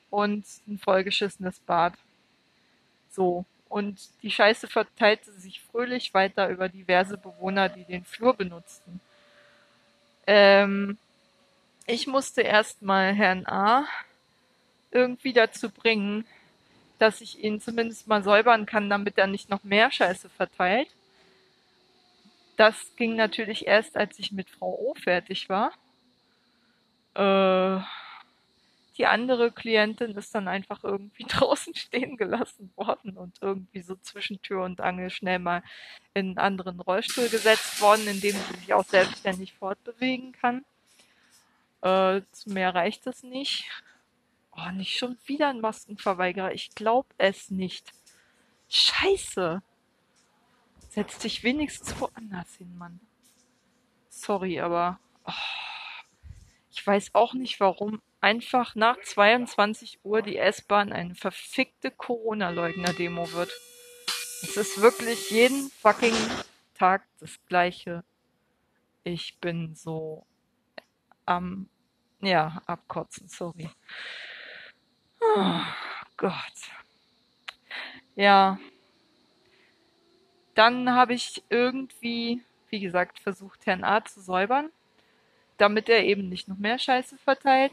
[0.10, 1.94] und ein vollgeschissenes Bad.
[3.12, 3.46] So.
[3.68, 9.02] Und die Scheiße verteilte sich fröhlich weiter über diverse Bewohner, die den Flur benutzten.
[10.28, 11.00] Ähm,
[11.88, 13.86] ich musste erstmal Herrn A
[14.92, 16.26] irgendwie dazu bringen,
[17.04, 20.88] dass ich ihn zumindest mal säubern kann, damit er nicht noch mehr Scheiße verteilt.
[22.56, 25.74] Das ging natürlich erst, als ich mit Frau O fertig war.
[27.16, 27.84] Äh,
[28.98, 34.42] die andere Klientin ist dann einfach irgendwie draußen stehen gelassen worden und irgendwie so zwischen
[34.42, 35.62] Tür und Angel schnell mal
[36.14, 40.64] in einen anderen Rollstuhl gesetzt worden, in dem sie sich auch selbstständig fortbewegen kann.
[41.82, 43.70] Äh, zu mehr reicht es nicht.
[44.56, 46.54] Oh, nicht schon wieder ein Maskenverweigerer.
[46.54, 47.92] Ich glaub es nicht.
[48.70, 49.62] Scheiße.
[50.90, 53.00] Setz dich wenigstens woanders hin, Mann.
[54.10, 55.32] Sorry, aber oh,
[56.72, 63.52] ich weiß auch nicht, warum einfach nach 22 Uhr die S-Bahn eine verfickte Corona-Leugner-Demo wird.
[64.44, 66.16] Es ist wirklich jeden fucking
[66.76, 68.04] Tag das gleiche.
[69.04, 70.26] Ich bin so
[71.26, 71.70] am,
[72.22, 73.70] ja, abkotzen, sorry.
[75.36, 75.62] Oh
[76.18, 76.34] Gott.
[78.16, 78.60] Ja,
[80.56, 84.70] dann habe ich irgendwie, wie gesagt, versucht, Herrn A zu säubern,
[85.58, 87.72] damit er eben nicht noch mehr Scheiße verteilt,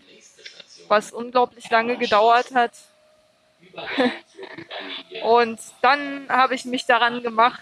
[0.89, 2.73] was unglaublich lange gedauert hat.
[5.23, 7.61] Und dann habe ich mich daran gemacht,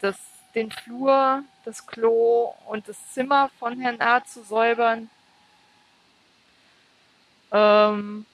[0.00, 0.16] das,
[0.54, 5.10] den Flur, das Klo und das Zimmer von Herrn A zu säubern.
[7.52, 8.26] Ähm,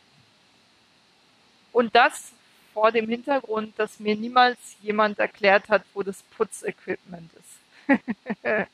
[1.73, 2.33] und das
[2.73, 7.99] vor dem Hintergrund, dass mir niemals jemand erklärt hat, wo das Putzequipment ist.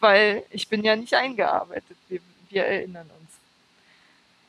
[0.00, 3.30] Weil ich bin ja nicht eingearbeitet, wir, wir erinnern uns.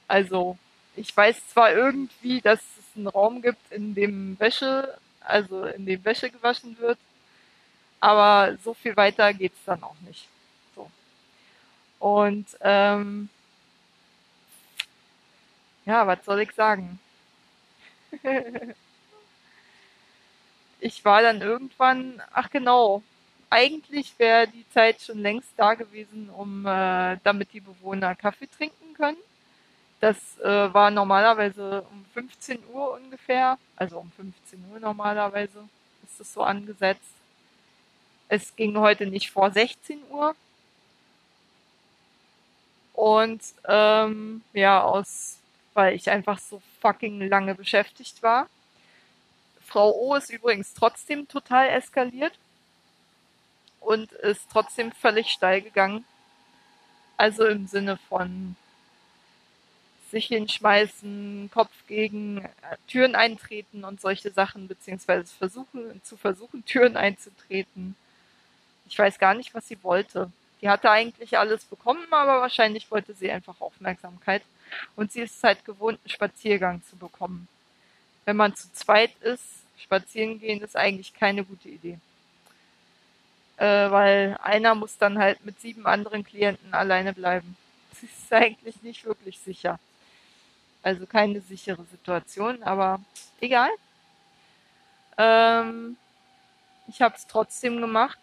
[0.08, 0.58] Also,
[0.96, 6.04] ich weiß zwar irgendwie, dass es einen Raum gibt, in dem Wäsche, also in dem
[6.06, 6.98] Wäsche gewaschen wird,
[8.00, 10.28] aber so viel weiter geht's dann auch nicht.
[10.76, 10.90] So.
[12.00, 13.30] Und ähm,
[15.86, 17.00] ja, was soll ich sagen?
[20.80, 23.04] ich war dann irgendwann, ach genau,
[23.50, 28.94] eigentlich wäre die Zeit schon längst da gewesen, um äh, damit die Bewohner Kaffee trinken
[28.96, 29.18] können.
[30.00, 35.68] Das äh, war normalerweise um 15 Uhr ungefähr, also um 15 Uhr normalerweise
[36.04, 37.14] ist es so angesetzt.
[38.30, 40.36] Es ging heute nicht vor 16 Uhr.
[42.94, 45.39] Und ähm, ja, aus
[45.80, 48.50] weil ich einfach so fucking lange beschäftigt war.
[49.66, 52.34] Frau O ist übrigens trotzdem total eskaliert
[53.80, 56.04] und ist trotzdem völlig steil gegangen.
[57.16, 58.58] Also im Sinne von
[60.12, 62.50] sich hinschmeißen, Kopf gegen äh,
[62.90, 67.96] Türen eintreten und solche Sachen, beziehungsweise versuchen, zu versuchen, Türen einzutreten.
[68.90, 70.30] Ich weiß gar nicht, was sie wollte.
[70.62, 74.42] Die hatte eigentlich alles bekommen, aber wahrscheinlich wollte sie einfach Aufmerksamkeit.
[74.96, 77.48] Und sie ist halt gewohnt, einen Spaziergang zu bekommen.
[78.26, 79.44] Wenn man zu zweit ist,
[79.78, 81.98] spazieren gehen ist eigentlich keine gute Idee.
[83.58, 87.56] Äh, weil einer muss dann halt mit sieben anderen Klienten alleine bleiben.
[87.92, 89.78] Das ist eigentlich nicht wirklich sicher.
[90.84, 93.02] Also keine sichere Situation, aber
[93.42, 93.70] egal.
[95.18, 95.98] Ähm,
[96.88, 98.20] ich habe es trotzdem gemacht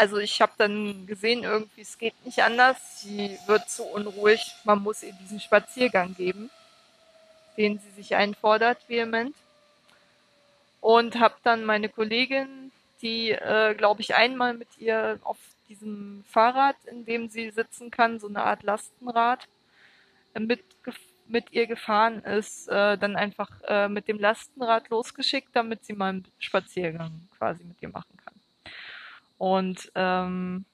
[0.00, 3.02] also ich habe dann gesehen, irgendwie es geht nicht anders.
[3.02, 4.54] Sie wird zu unruhig.
[4.64, 6.50] Man muss ihr diesen Spaziergang geben,
[7.58, 9.36] den sie sich einfordert, vehement.
[10.80, 15.36] Und habe dann meine Kollegin, die, äh, glaube ich, einmal mit ihr auf
[15.68, 19.46] diesem Fahrrad, in dem sie sitzen kann, so eine Art Lastenrad,
[20.32, 20.64] äh, mit,
[21.28, 26.08] mit ihr gefahren ist, äh, dann einfach äh, mit dem Lastenrad losgeschickt, damit sie mal
[26.08, 28.19] einen Spaziergang quasi mit ihr machen kann.
[29.40, 30.66] Und ähm,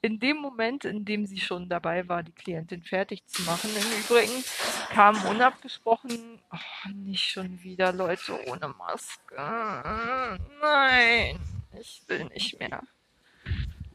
[0.00, 4.00] in dem Moment, in dem sie schon dabei war, die Klientin fertig zu machen, im
[4.04, 4.44] Übrigen
[4.90, 10.38] kam unabgesprochen, oh, nicht schon wieder Leute ohne Maske.
[10.62, 11.40] Nein,
[11.80, 12.84] ich will nicht mehr.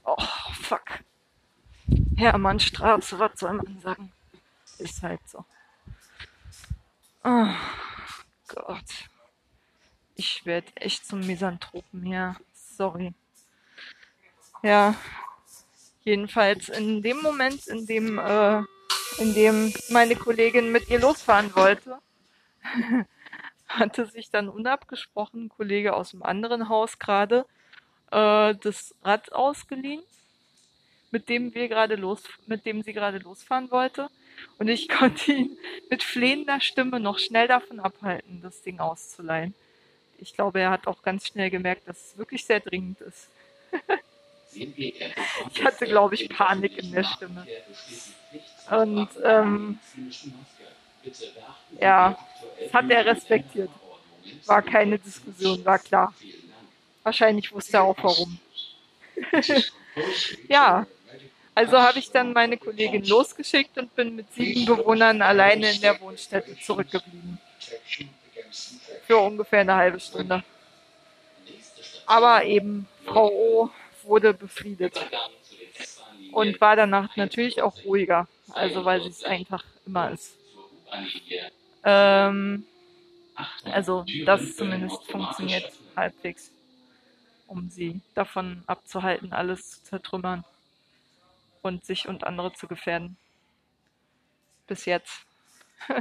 [0.04, 0.22] Oh,
[0.64, 1.00] fuck.
[2.18, 4.12] Hermannstraße, was soll man sagen?
[4.80, 5.46] Ist halt so.
[7.24, 7.54] Oh
[8.50, 9.08] Gott.
[10.16, 12.36] Ich werde echt zum Misanthropen hier.
[12.52, 13.14] Sorry.
[14.62, 14.96] Ja,
[16.10, 18.64] Jedenfalls in dem Moment, in dem, äh,
[19.20, 22.00] in dem meine Kollegin mit ihr losfahren wollte,
[23.68, 27.46] hatte sich dann unabgesprochen ein Kollege aus dem anderen Haus gerade
[28.12, 30.02] äh, das Rad ausgeliehen,
[31.12, 34.10] mit dem wir gerade los, mit dem sie gerade losfahren wollte.
[34.58, 35.58] Und ich konnte ihn
[35.92, 39.54] mit flehender Stimme noch schnell davon abhalten, das Ding auszuleihen.
[40.18, 43.28] Ich glaube, er hat auch ganz schnell gemerkt, dass es wirklich sehr dringend ist.
[44.54, 47.46] Ich hatte, glaube ich, Panik in der Stimme.
[48.72, 49.80] Und ähm,
[51.80, 52.18] ja,
[52.60, 53.70] das hat er respektiert.
[54.46, 56.14] War keine Diskussion, war klar.
[57.04, 58.40] Wahrscheinlich wusste er auch warum.
[60.48, 60.86] ja,
[61.56, 66.00] also habe ich dann meine Kollegin losgeschickt und bin mit sieben Bewohnern alleine in der
[66.00, 67.40] Wohnstätte zurückgeblieben.
[69.06, 70.44] Für ungefähr eine halbe Stunde.
[72.06, 73.70] Aber eben Frau O
[74.10, 75.00] wurde befriedet.
[76.32, 78.28] Und war danach natürlich auch ruhiger.
[78.52, 80.36] Also weil sie es einfach immer ist.
[81.84, 82.66] Ähm,
[83.64, 86.52] also das zumindest funktioniert halbwegs,
[87.48, 90.44] um sie davon abzuhalten, alles zu zertrümmern
[91.62, 93.18] und sich und andere zu gefährden.
[94.68, 95.22] Bis jetzt.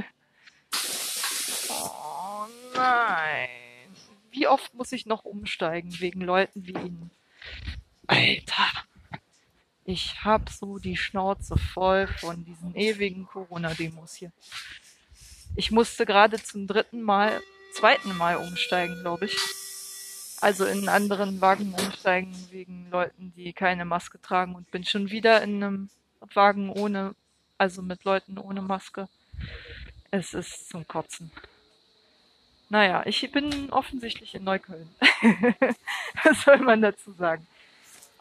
[1.69, 2.45] oh
[2.75, 3.49] nein.
[4.31, 7.11] Wie oft muss ich noch umsteigen wegen Leuten wie Ihnen?
[8.09, 8.67] Alter,
[9.85, 14.31] ich hab so die Schnauze voll von diesen ewigen Corona-Demos hier.
[15.55, 17.39] Ich musste gerade zum dritten Mal,
[17.75, 19.37] zweiten Mal umsteigen, glaube ich.
[20.41, 25.11] Also in einen anderen Wagen umsteigen wegen Leuten, die keine Maske tragen und bin schon
[25.11, 25.89] wieder in einem
[26.33, 27.13] Wagen ohne,
[27.59, 29.07] also mit Leuten ohne Maske.
[30.09, 31.31] Es ist zum Kotzen.
[32.69, 34.89] Naja, ich bin offensichtlich in Neukölln.
[36.23, 37.45] Was soll man dazu sagen?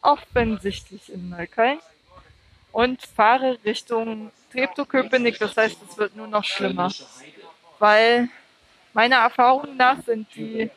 [0.02, 1.80] Offensichtlich in Neukölln
[2.72, 5.38] und fahre Richtung Treptow-Köpenick.
[5.38, 6.90] Das heißt, es wird nur noch schlimmer,
[7.78, 8.28] weil
[8.92, 10.70] meiner Erfahrung nach sind die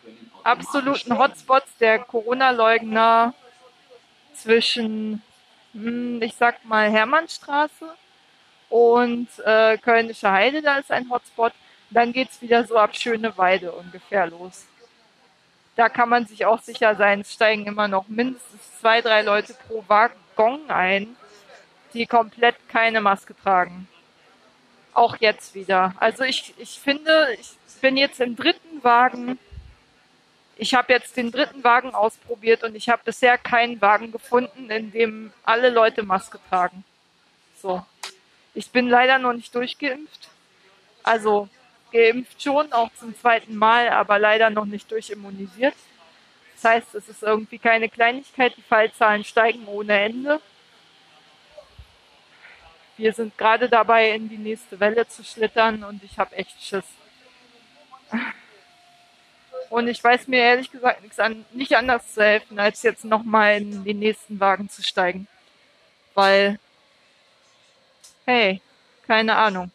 [0.43, 3.33] absoluten Hotspots der Corona-Leugner
[4.33, 5.21] zwischen,
[5.73, 7.93] hm, ich sag mal, Hermannstraße
[8.69, 11.53] und äh, Kölnische Heide, da ist ein Hotspot.
[11.89, 14.65] Dann geht's wieder so ab Schöneweide ungefähr los
[15.81, 19.55] da kann man sich auch sicher sein, es steigen immer noch mindestens zwei, drei Leute
[19.65, 21.15] pro Waggon ein,
[21.95, 23.87] die komplett keine Maske tragen.
[24.93, 25.95] Auch jetzt wieder.
[25.97, 29.39] Also ich, ich finde, ich bin jetzt im dritten Wagen.
[30.55, 34.91] Ich habe jetzt den dritten Wagen ausprobiert und ich habe bisher keinen Wagen gefunden, in
[34.91, 36.83] dem alle Leute Maske tragen.
[37.59, 37.83] So.
[38.53, 40.29] Ich bin leider noch nicht durchgeimpft.
[41.01, 41.49] Also
[41.91, 45.75] geimpft schon, auch zum zweiten Mal, aber leider noch nicht durchimmunisiert.
[46.55, 50.39] Das heißt, es ist irgendwie keine Kleinigkeit, die Fallzahlen steigen ohne Ende.
[52.97, 56.85] Wir sind gerade dabei, in die nächste Welle zu schlittern und ich habe echt Schiss.
[59.69, 63.57] Und ich weiß mir ehrlich gesagt nichts an, nicht anders zu helfen, als jetzt nochmal
[63.57, 65.27] in den nächsten Wagen zu steigen.
[66.13, 66.59] Weil,
[68.25, 68.61] hey,
[69.07, 69.71] keine Ahnung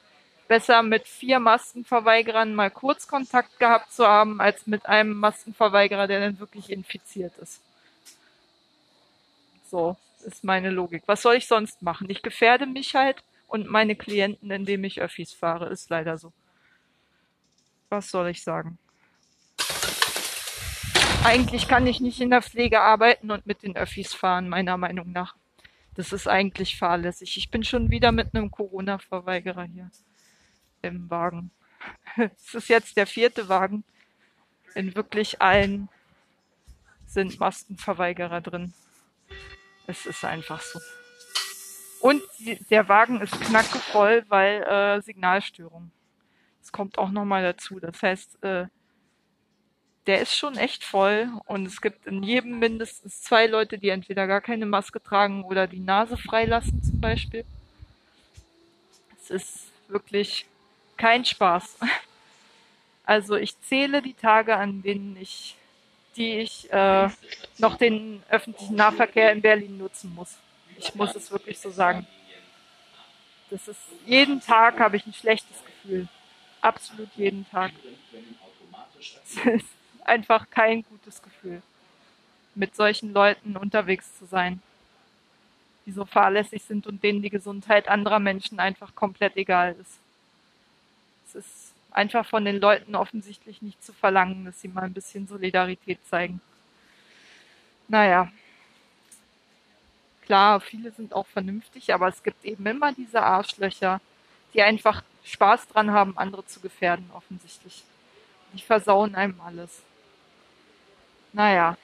[0.48, 6.20] besser mit vier Maskenverweigerern mal kurz Kontakt gehabt zu haben, als mit einem Maskenverweigerer, der
[6.20, 7.60] dann wirklich infiziert ist.
[9.70, 11.02] So ist meine Logik.
[11.06, 12.08] Was soll ich sonst machen?
[12.10, 16.32] Ich gefährde mich halt und meine Klienten, indem ich Öffis fahre, ist leider so.
[17.88, 18.78] Was soll ich sagen?
[21.24, 25.12] Eigentlich kann ich nicht in der Pflege arbeiten und mit den Öffis fahren, meiner Meinung
[25.12, 25.34] nach.
[25.94, 27.36] Das ist eigentlich fahrlässig.
[27.36, 29.90] Ich bin schon wieder mit einem Corona-Verweigerer hier
[30.88, 31.50] im Wagen.
[32.16, 33.84] Es ist jetzt der vierte Wagen.
[34.74, 35.88] In wirklich allen
[37.06, 38.72] sind Maskenverweigerer drin.
[39.86, 40.80] Es ist einfach so.
[42.00, 45.90] Und die, der Wagen ist knackevoll, weil äh, Signalstörung.
[46.60, 47.80] Das kommt auch nochmal dazu.
[47.80, 48.66] Das heißt, äh,
[50.06, 54.26] der ist schon echt voll und es gibt in jedem mindestens zwei Leute, die entweder
[54.26, 57.44] gar keine Maske tragen oder die Nase freilassen zum Beispiel.
[59.20, 60.46] Es ist wirklich
[60.96, 61.78] kein Spaß.
[63.08, 65.54] Also ich zähle die Tage, an denen ich,
[66.16, 67.08] die ich äh,
[67.58, 70.38] noch den öffentlichen Nahverkehr in Berlin nutzen muss.
[70.76, 72.04] Ich muss es wirklich so sagen.
[73.48, 76.08] Das ist jeden Tag habe ich ein schlechtes Gefühl.
[76.60, 77.70] Absolut jeden Tag.
[78.98, 79.68] Es ist
[80.04, 81.62] einfach kein gutes Gefühl,
[82.54, 84.60] mit solchen Leuten unterwegs zu sein,
[85.84, 90.00] die so fahrlässig sind und denen die Gesundheit anderer Menschen einfach komplett egal ist.
[91.36, 95.98] Ist einfach von den Leuten offensichtlich nicht zu verlangen, dass sie mal ein bisschen Solidarität
[96.08, 96.40] zeigen.
[97.88, 98.30] Naja.
[100.22, 104.00] Klar, viele sind auch vernünftig, aber es gibt eben immer diese Arschlöcher,
[104.54, 107.84] die einfach Spaß dran haben, andere zu gefährden, offensichtlich.
[108.52, 109.82] Die versauen einem alles.
[111.32, 111.76] Naja.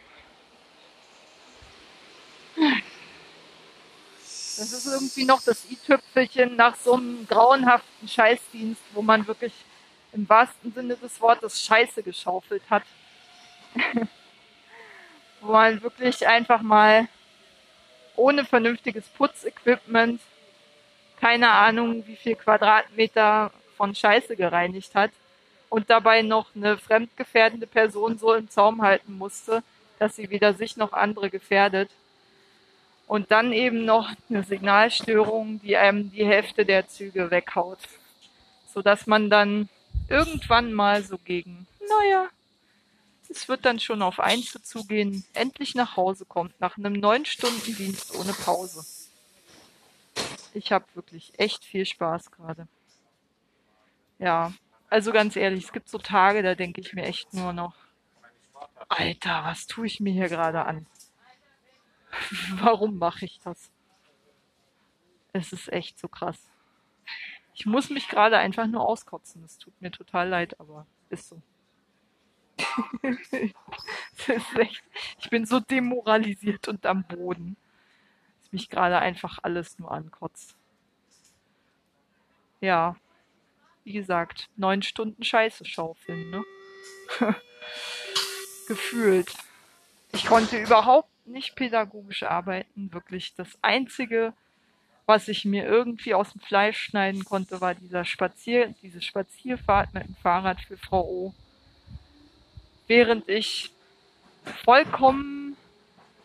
[4.57, 9.53] Das ist irgendwie noch das i-Tüpfelchen nach so einem grauenhaften Scheißdienst, wo man wirklich
[10.13, 12.83] im wahrsten Sinne des Wortes Scheiße geschaufelt hat.
[15.41, 17.09] wo man wirklich einfach mal
[18.17, 20.21] ohne vernünftiges Putzequipment
[21.21, 25.13] keine Ahnung, wie viel Quadratmeter von Scheiße gereinigt hat
[25.69, 29.63] und dabei noch eine fremdgefährdende Person so im Zaum halten musste,
[30.01, 31.91] dass sie weder sich noch andere gefährdet.
[33.13, 37.77] Und dann eben noch eine Signalstörung, die einem die Hälfte der Züge weghaut.
[38.73, 39.69] Sodass man dann
[40.09, 42.31] irgendwann mal so gegen, naja,
[43.29, 47.77] es wird dann schon auf eins zugehen, endlich nach Hause kommt, nach einem neun Stunden
[47.77, 48.83] Dienst ohne Pause.
[50.55, 52.67] Ich habe wirklich echt viel Spaß gerade.
[54.21, 54.55] Ja,
[54.89, 57.75] also ganz ehrlich, es gibt so Tage, da denke ich mir echt nur noch,
[58.89, 60.87] Alter, was tue ich mir hier gerade an?
[62.57, 63.71] Warum mache ich das?
[65.33, 66.51] Es ist echt so krass.
[67.55, 69.45] Ich muss mich gerade einfach nur auskotzen.
[69.45, 71.43] Es tut mir total leid, aber ist so.
[73.03, 74.83] ist echt,
[75.19, 77.57] ich bin so demoralisiert und am Boden.
[78.41, 80.57] Dass mich gerade einfach alles nur ankotzt.
[82.61, 82.97] Ja,
[83.85, 86.45] wie gesagt, neun Stunden Scheiße schaufeln, ne?
[88.69, 89.35] Gefühlt.
[90.13, 93.35] Ich konnte überhaupt nicht pädagogisch arbeiten, wirklich.
[93.35, 94.33] Das einzige,
[95.07, 100.07] was ich mir irgendwie aus dem Fleisch schneiden konnte, war dieser Spazier, diese Spazierfahrt mit
[100.07, 101.35] dem Fahrrad für Frau O.
[102.87, 103.71] Während ich
[104.65, 105.57] vollkommen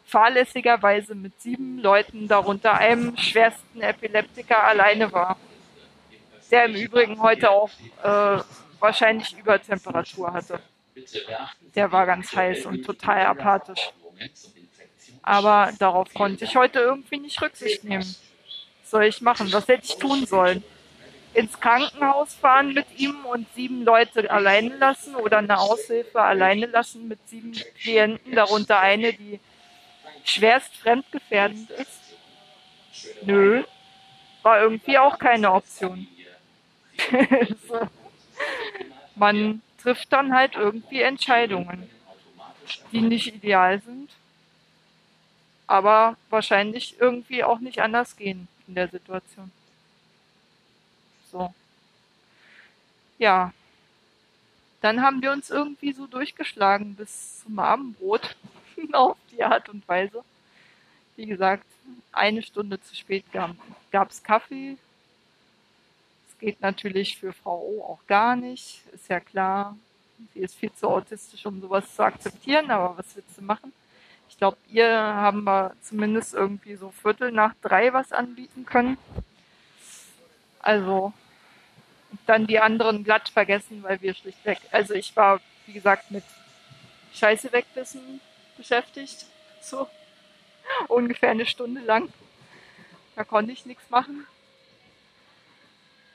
[0.06, 5.38] fahrlässigerweise mit sieben Leuten, darunter einem schwersten Epileptiker, alleine war
[6.52, 7.70] der im Übrigen heute auch
[8.04, 8.42] äh,
[8.80, 10.60] wahrscheinlich Übertemperatur hatte.
[11.76, 13.92] Der war ganz heiß und total apathisch.
[15.28, 18.16] Aber darauf konnte ich heute irgendwie nicht Rücksicht nehmen.
[18.82, 19.52] Was soll ich machen?
[19.52, 20.64] Was hätte ich tun sollen?
[21.34, 27.10] Ins Krankenhaus fahren mit ihm und sieben Leute alleine lassen oder eine Aushilfe alleine lassen
[27.10, 29.42] mit sieben Klienten, darunter eine, die
[30.24, 32.16] schwerst fremdgefährdend ist?
[33.24, 33.66] Nö,
[34.44, 36.08] war irgendwie auch keine Option.
[37.68, 37.82] so.
[39.16, 41.90] Man trifft dann halt irgendwie Entscheidungen,
[42.94, 44.10] die nicht ideal sind,
[45.68, 49.52] aber wahrscheinlich irgendwie auch nicht anders gehen in der Situation.
[51.32, 51.54] So.
[53.20, 53.54] Ja.
[54.82, 58.36] Dann haben wir uns irgendwie so durchgeschlagen bis zum Abendbrot
[58.94, 60.24] auf die Art und Weise.
[61.16, 61.66] Wie gesagt,
[62.12, 63.26] eine Stunde zu spät
[63.92, 64.78] gab es Kaffee,
[66.40, 69.76] geht natürlich für Frau O auch gar nicht, ist ja klar.
[70.34, 73.72] Sie ist viel zu autistisch, um sowas zu akzeptieren, aber was willst du machen?
[74.38, 79.00] Ich glaube, ihr haben wir zumindest irgendwie so Viertel nach drei was anbieten können.
[80.60, 81.12] Also
[82.28, 86.24] dann die anderen glatt vergessen, weil wir schlichtweg, also ich war, wie gesagt, mit
[87.16, 88.22] Scheiße wegwissen
[88.58, 89.26] beschäftigt.
[89.60, 89.90] So
[90.88, 92.14] ungefähr eine Stunde lang.
[93.16, 94.28] Da konnte ich nichts machen.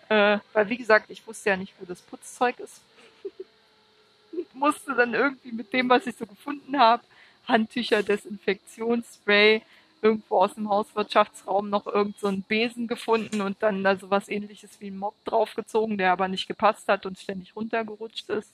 [0.09, 2.83] Äh, weil wie gesagt, ich wusste ja nicht, wo das Putzzeug ist.
[4.53, 7.03] musste dann irgendwie mit dem, was ich so gefunden habe,
[7.47, 9.63] Handtücher, Desinfektionsspray,
[10.03, 14.29] irgendwo aus dem Hauswirtschaftsraum noch irgend so einen Besen gefunden und dann da so was
[14.29, 18.53] ähnliches wie ein Mob draufgezogen, der aber nicht gepasst hat und ständig runtergerutscht ist.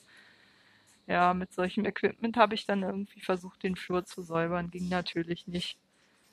[1.07, 4.69] Ja, mit solchem Equipment habe ich dann irgendwie versucht, den Flur zu säubern.
[4.69, 5.75] Ging natürlich nicht.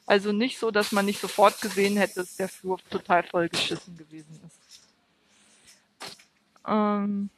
[0.04, 4.38] Also nicht so, dass man nicht sofort gesehen hätte, dass der Flur total vollgeschissen gewesen
[4.46, 4.82] ist.
[6.68, 7.30] Ähm,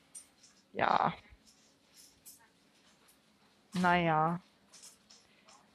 [0.72, 1.14] ja.
[3.74, 4.40] naja.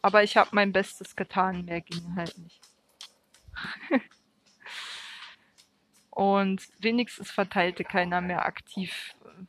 [0.03, 2.59] Aber ich habe mein Bestes getan, mehr ging halt nicht.
[6.09, 9.45] Und wenigstens verteilte keiner mehr aktiv äh,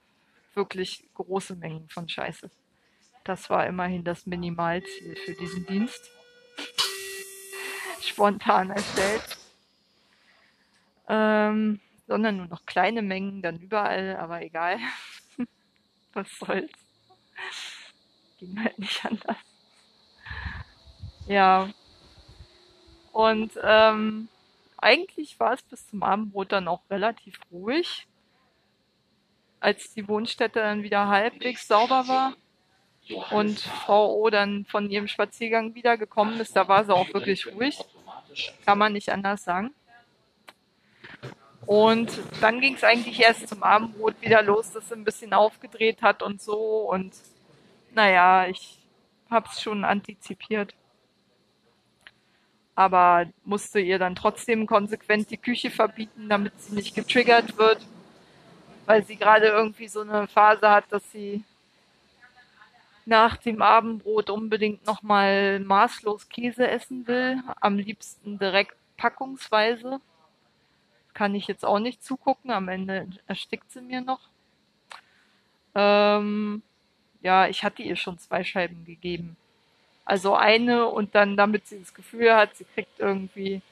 [0.55, 2.51] wirklich große Mengen von Scheiße.
[3.25, 6.09] Das war immerhin das Minimalziel für diesen Dienst.
[8.01, 9.37] Spontan erstellt.
[11.09, 14.79] Ähm, sondern nur noch kleine Mengen dann überall, aber egal.
[16.13, 16.71] Was soll's.
[18.39, 19.37] Ging halt nicht anders.
[21.27, 21.71] Ja.
[23.13, 24.29] Und ähm,
[24.77, 28.07] eigentlich war es bis zum Abendbrot dann auch relativ ruhig.
[29.61, 32.35] Als die Wohnstätte dann wieder halbwegs sauber war
[33.31, 37.79] und Frau O dann von ihrem Spaziergang wiedergekommen ist, da war sie auch wirklich ruhig.
[38.67, 39.73] Kann man nicht anders sagen.
[41.67, 42.11] Und
[42.43, 46.23] dann ging es eigentlich erst zum Abendbrot wieder los, dass sie ein bisschen aufgedreht hat
[46.23, 46.91] und so.
[46.91, 47.15] Und
[47.95, 48.79] naja, ich
[49.31, 50.75] habe es schon antizipiert.
[52.75, 57.87] Aber musste ihr dann trotzdem konsequent die Küche verbieten, damit sie nicht getriggert wird.
[58.87, 61.45] Weil sie gerade irgendwie so eine Phase hat, dass sie
[63.07, 67.43] nach dem Abendbrot unbedingt nochmal maßlos Käse essen will.
[67.61, 70.01] Am liebsten direkt packungsweise
[71.13, 72.51] kann ich jetzt auch nicht zugucken.
[72.51, 74.21] Am Ende erstickt sie mir noch.
[75.75, 76.63] Ähm,
[77.23, 79.37] ja, ich hatte ihr schon zwei Scheiben gegeben.
[80.05, 83.63] Also eine und dann, damit sie das Gefühl hat, sie kriegt irgendwie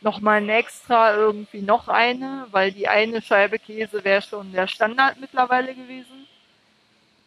[0.00, 5.18] nochmal ein extra, irgendwie noch eine, weil die eine Scheibe Käse wäre schon der Standard
[5.20, 6.26] mittlerweile gewesen.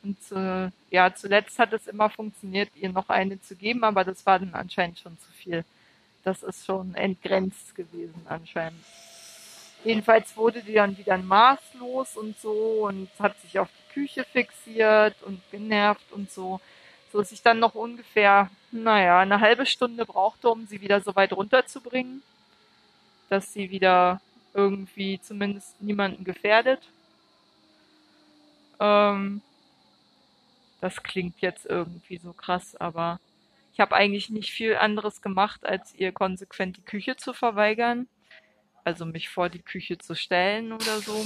[0.04, 4.26] Und äh, ja, zuletzt hat es immer funktioniert, ihr noch eine zu geben, aber das
[4.26, 5.64] war dann anscheinend schon zu viel.
[6.24, 8.84] Das ist schon entgrenzt gewesen anscheinend.
[9.84, 15.16] Jedenfalls wurde die dann wieder maßlos und so und hat sich auf die Küche fixiert
[15.24, 16.62] und genervt und so.
[17.14, 21.34] Dass ich dann noch ungefähr, naja, eine halbe Stunde brauchte, um sie wieder so weit
[21.34, 22.24] runterzubringen,
[23.30, 24.22] dass sie wieder
[24.54, 26.82] irgendwie zumindest niemanden gefährdet.
[28.80, 29.42] Ähm,
[30.80, 33.20] das klingt jetzt irgendwie so krass, aber
[33.74, 38.08] ich habe eigentlich nicht viel anderes gemacht, als ihr konsequent die Küche zu verweigern
[38.84, 41.26] also mich vor die Küche zu stellen oder so.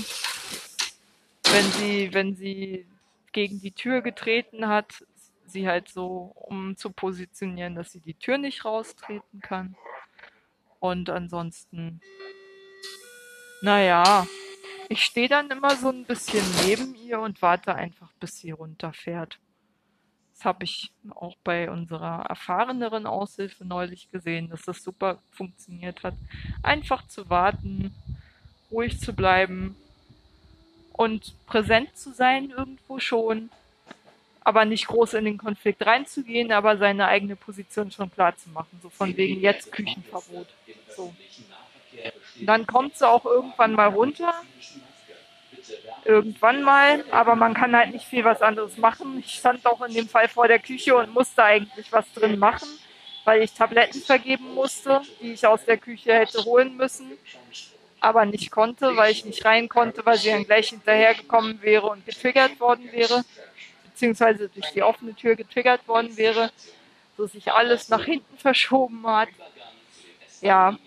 [1.51, 2.85] Wenn sie, wenn sie
[3.31, 5.05] gegen die Tür getreten hat,
[5.47, 9.75] sie halt so, um zu positionieren, dass sie die Tür nicht raustreten kann.
[10.79, 12.01] Und ansonsten,
[13.61, 14.27] naja,
[14.89, 19.39] ich stehe dann immer so ein bisschen neben ihr und warte einfach, bis sie runterfährt.
[20.35, 26.13] Das habe ich auch bei unserer erfahreneren Aushilfe neulich gesehen, dass das super funktioniert hat.
[26.61, 27.95] Einfach zu warten,
[28.69, 29.75] ruhig zu bleiben
[30.91, 33.49] und präsent zu sein irgendwo schon,
[34.45, 38.79] aber nicht groß in den Konflikt reinzugehen, aber seine eigene Position schon klar zu machen.
[38.81, 40.47] So von wegen jetzt Küchenverbot.
[40.95, 41.13] So.
[42.41, 44.33] dann kommt sie auch irgendwann mal runter
[46.05, 49.17] irgendwann mal, aber man kann halt nicht viel was anderes machen.
[49.19, 52.67] Ich stand auch in dem Fall vor der Küche und musste eigentlich was drin machen,
[53.23, 57.17] weil ich Tabletten vergeben musste, die ich aus der Küche hätte holen müssen,
[57.99, 62.05] aber nicht konnte, weil ich nicht rein konnte, weil sie dann gleich hinterhergekommen wäre und
[62.05, 63.23] getriggert worden wäre,
[63.95, 66.51] beziehungsweise durch die offene Tür getriggert worden wäre,
[67.17, 69.29] so sich alles nach hinten verschoben hat.
[70.41, 70.77] Ja,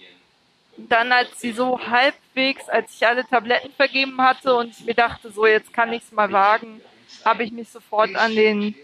[0.77, 5.31] dann, als sie so halbwegs, als ich alle Tabletten vergeben hatte und ich mir dachte,
[5.33, 6.83] so jetzt kann ich es mal wagen,
[7.25, 8.75] habe ich mich sofort an den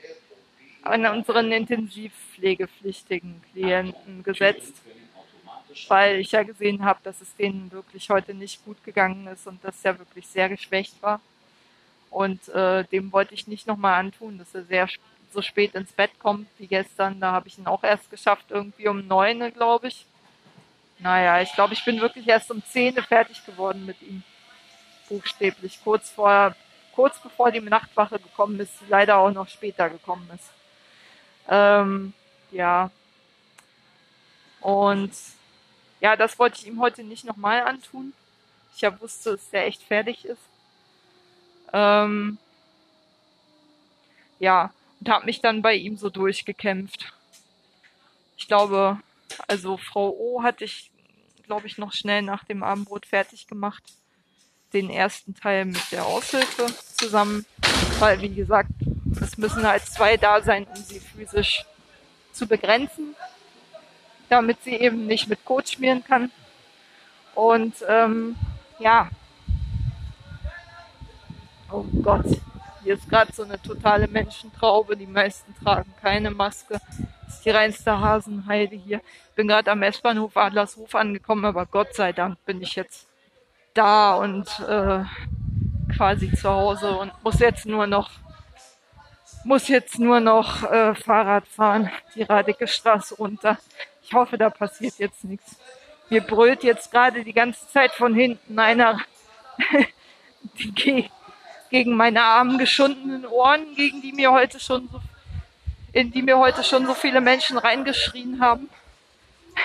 [0.82, 4.74] an unseren intensivpflegepflichtigen Klienten gesetzt,
[5.88, 9.62] weil ich ja gesehen habe, dass es denen wirklich heute nicht gut gegangen ist und
[9.64, 11.20] dass er wirklich sehr geschwächt war.
[12.14, 14.88] Und äh, dem wollte ich nicht nochmal antun, dass er sehr
[15.32, 17.18] so spät ins Bett kommt wie gestern.
[17.18, 20.06] Da habe ich ihn auch erst geschafft, irgendwie um neun, glaube ich.
[21.00, 24.22] Naja, ich glaube, ich bin wirklich erst um 10 fertig geworden mit ihm.
[25.08, 25.80] Buchstäblich.
[25.82, 26.54] Kurz vor,
[26.94, 30.50] kurz bevor die Nachtwache gekommen ist, die leider auch noch später gekommen ist.
[31.48, 32.12] Ähm,
[32.52, 32.92] ja.
[34.60, 35.12] Und
[36.00, 38.12] ja, das wollte ich ihm heute nicht nochmal antun.
[38.76, 40.53] Ich ja wusste, dass er echt fertig ist.
[41.72, 42.38] Ähm,
[44.38, 47.12] ja, und habe mich dann bei ihm so durchgekämpft.
[48.36, 48.98] Ich glaube,
[49.48, 50.90] also Frau O hatte ich
[51.46, 53.82] glaube ich, noch schnell nach dem Abendbrot fertig gemacht.
[54.72, 57.46] Den ersten Teil mit der Aushilfe zusammen,
[58.00, 58.70] weil, wie gesagt,
[59.20, 61.64] es müssen halt zwei da sein, um sie physisch
[62.32, 63.14] zu begrenzen,
[64.28, 66.32] damit sie eben nicht mit Kot schmieren kann.
[67.34, 68.36] Und ähm,
[68.80, 69.08] ja,
[71.74, 72.26] oh Gott,
[72.82, 74.96] Hier ist gerade so eine totale Menschentraube.
[74.96, 76.80] Die meisten tragen keine Maske.
[77.24, 79.00] Das ist die reinste Hasenheide hier.
[79.34, 83.08] Bin gerade am S-Bahnhof Adlershof angekommen, aber Gott sei Dank bin ich jetzt
[83.72, 85.02] da und äh,
[85.96, 88.10] quasi zu Hause und muss jetzt nur noch
[89.44, 93.58] muss jetzt nur noch äh, Fahrrad fahren, die Radicke Straße runter.
[94.02, 95.56] Ich hoffe, da passiert jetzt nichts.
[96.08, 99.00] Mir brüllt jetzt gerade die ganze Zeit von hinten einer
[100.58, 101.10] die
[101.70, 105.00] gegen meine armen geschundenen Ohren, gegen die mir heute schon so,
[105.92, 108.68] in die mir heute schon so viele Menschen reingeschrien haben.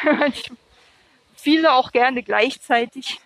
[1.35, 3.19] viele auch gerne gleichzeitig.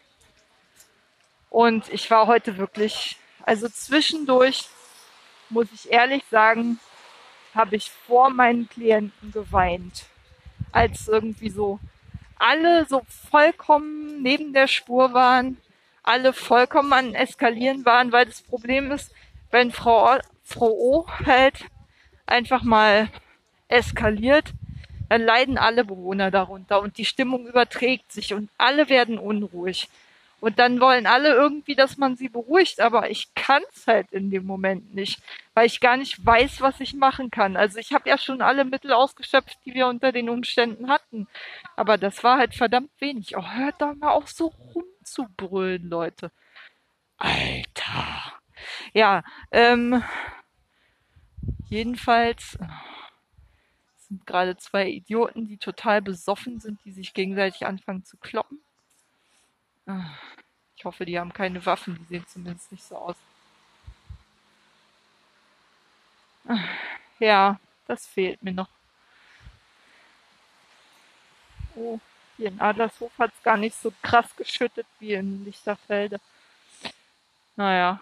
[1.49, 4.65] Und ich war heute wirklich, also zwischendurch,
[5.49, 6.79] muss ich ehrlich sagen,
[7.53, 10.05] habe ich vor meinen Klienten geweint.
[10.71, 11.79] Als irgendwie so
[12.37, 15.57] alle so vollkommen neben der Spur waren,
[16.03, 19.11] alle vollkommen an Eskalieren waren, weil das Problem ist,
[19.51, 21.65] wenn Frau, Frau O halt
[22.25, 23.09] einfach mal
[23.67, 24.53] eskaliert,
[25.09, 29.89] dann leiden alle Bewohner darunter und die Stimmung überträgt sich und alle werden unruhig.
[30.39, 34.29] Und dann wollen alle irgendwie, dass man sie beruhigt, aber ich kann es halt in
[34.29, 35.21] dem Moment nicht,
[35.53, 37.55] weil ich gar nicht weiß, was ich machen kann.
[37.55, 41.27] Also ich habe ja schon alle Mittel ausgeschöpft, die wir unter den Umständen hatten.
[41.77, 43.37] Aber das war halt verdammt wenig.
[43.37, 44.51] Oh, hört doch mal auf, so
[45.03, 46.31] rumzubrüllen, Leute.
[47.17, 48.33] Alter.
[48.93, 50.03] Ja, ähm,
[51.69, 52.57] jedenfalls
[53.97, 58.59] sind gerade zwei Idioten, die total besoffen sind, die sich gegenseitig anfangen zu kloppen.
[60.75, 63.15] Ich hoffe, die haben keine Waffen, die sehen zumindest nicht so aus.
[67.19, 68.69] Ja, das fehlt mir noch.
[71.75, 71.99] Oh,
[72.37, 76.19] hier in Adlershof hat es gar nicht so krass geschüttet wie in Lichterfelde.
[77.55, 78.01] Naja.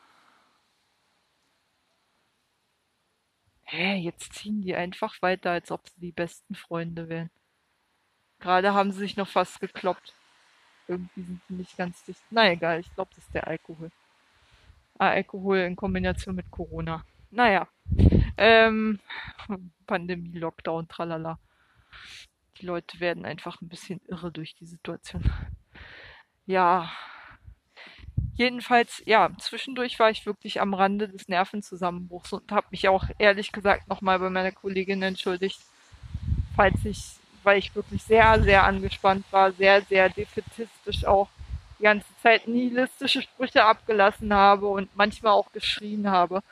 [3.63, 7.29] Hä, jetzt ziehen die einfach weiter, als ob sie die besten Freunde wären.
[8.39, 10.13] Gerade haben sie sich noch fast gekloppt.
[10.87, 12.21] Irgendwie sind die nicht ganz dicht.
[12.31, 13.91] Na egal, ich glaube, das ist der Alkohol.
[14.97, 17.05] Ah, Alkohol in Kombination mit Corona.
[17.29, 17.67] Naja.
[18.37, 18.99] Ähm,
[19.87, 21.39] Pandemie, Lockdown, tralala.
[22.61, 25.23] Die Leute werden einfach ein bisschen irre durch die Situation.
[26.47, 26.91] Ja.
[28.33, 33.51] Jedenfalls, ja, zwischendurch war ich wirklich am Rande des Nervenzusammenbruchs und habe mich auch ehrlich
[33.51, 35.61] gesagt nochmal bei meiner Kollegin entschuldigt,
[36.55, 41.29] falls ich weil ich wirklich sehr, sehr angespannt war, sehr, sehr defetistisch auch
[41.79, 46.43] die ganze Zeit nihilistische Sprüche abgelassen habe und manchmal auch geschrien habe.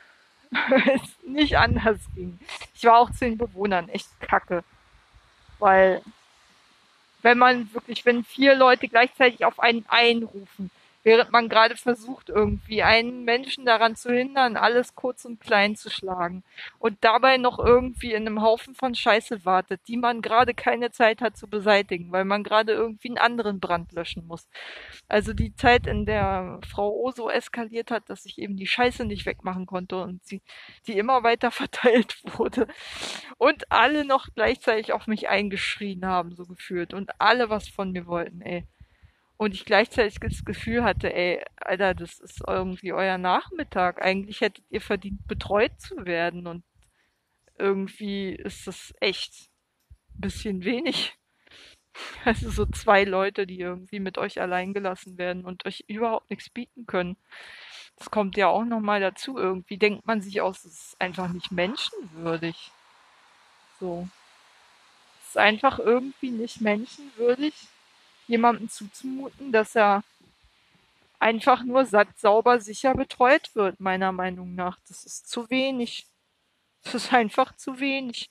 [0.93, 2.39] es nicht anders ging.
[2.74, 4.64] Ich war auch zu den Bewohnern echt kacke.
[5.60, 6.01] Weil,
[7.22, 10.72] wenn man wirklich, wenn vier Leute gleichzeitig auf einen einrufen,
[11.04, 15.89] während man gerade versucht, irgendwie einen Menschen daran zu hindern, alles kurz und klein zu
[15.89, 16.43] schlagen
[16.78, 21.22] und dabei noch irgendwie in einem Haufen von Scheiße wartet, die man gerade keine Zeit
[21.22, 24.47] hat zu beseitigen, weil man gerade irgendwie einen anderen Brand löschen muss.
[25.08, 29.06] Also die Zeit, in der Frau O so eskaliert hat, dass ich eben die Scheiße
[29.06, 30.41] nicht wegmachen konnte und sie,
[30.88, 32.68] die immer weiter verteilt wurde
[33.38, 38.06] und alle noch gleichzeitig auf mich eingeschrien haben, so gefühlt und alle was von mir
[38.06, 38.66] wollten, ey
[39.40, 44.02] und ich gleichzeitig das Gefühl hatte, ey, Alter, das ist irgendwie euer Nachmittag.
[44.02, 46.46] Eigentlich hättet ihr verdient, betreut zu werden.
[46.46, 46.66] Und
[47.58, 49.50] irgendwie ist das echt
[50.14, 51.16] ein bisschen wenig.
[52.24, 56.50] Also so zwei Leute, die irgendwie mit euch allein gelassen werden und euch überhaupt nichts
[56.50, 57.18] bieten können.
[57.98, 59.38] Das kommt ja auch nochmal dazu.
[59.38, 62.72] Irgendwie denkt man sich aus, es ist einfach nicht menschenwürdig.
[63.80, 64.08] So.
[65.22, 67.54] Es ist einfach irgendwie nicht menschenwürdig,
[68.30, 70.04] jemandem zuzumuten, dass er
[71.20, 74.78] einfach nur satt, sauber, sicher betreut wird, meiner Meinung nach.
[74.88, 76.06] Das ist zu wenig.
[76.84, 78.30] Das ist einfach zu wenig,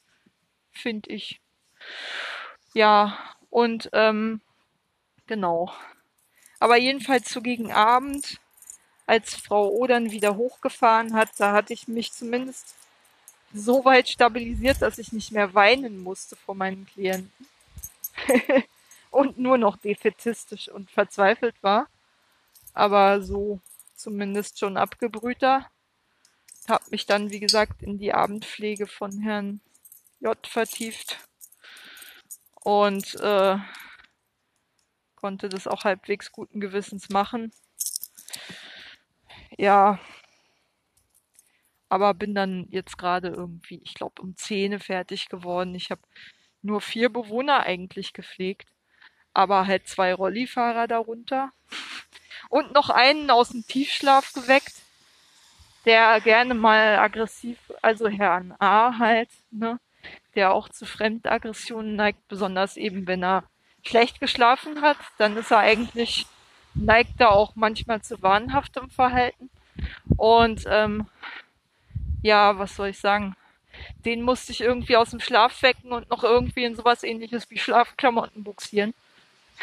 [0.71, 1.41] finde ich.
[2.73, 3.19] Ja,
[3.51, 4.41] und ähm,
[5.27, 5.73] genau.
[6.61, 8.39] Aber jedenfalls zu gegen Abend,
[9.07, 12.75] als Frau O dann wieder hochgefahren hat, da hatte ich mich zumindest
[13.53, 17.33] so weit stabilisiert, dass ich nicht mehr weinen musste vor meinen Klienten.
[19.11, 21.89] und nur noch defetistisch und verzweifelt war,
[22.75, 23.61] aber so
[23.95, 25.67] zumindest schon abgebrühter.
[26.69, 29.61] Hab mich dann, wie gesagt, in die Abendpflege von Herrn
[30.21, 31.19] J vertieft
[32.63, 33.57] und äh,
[35.17, 37.53] konnte das auch halbwegs guten Gewissens machen.
[39.57, 39.99] Ja,
[41.89, 45.75] aber bin dann jetzt gerade irgendwie, ich glaube, um Zähne fertig geworden.
[45.75, 46.03] Ich habe
[46.63, 48.69] nur vier Bewohner eigentlich gepflegt
[49.35, 51.53] aber halt zwei Rollifahrer darunter
[52.49, 54.75] und noch einen aus dem Tiefschlaf geweckt,
[55.85, 59.79] der gerne mal aggressiv, also Herrn A halt, ne,
[60.35, 63.45] der auch zu Fremdaggressionen neigt, besonders eben wenn er
[63.85, 66.27] schlecht geschlafen hat, dann ist er eigentlich,
[66.75, 69.51] neigt er auch manchmal zu wahnhaftem Verhalten.
[70.17, 71.07] Und ähm,
[72.23, 73.37] ja, was soll ich sagen?
[74.05, 77.59] Den musste ich irgendwie aus dem Schlaf wecken und noch irgendwie in sowas ähnliches wie
[77.59, 78.93] Schlafklamotten buxieren.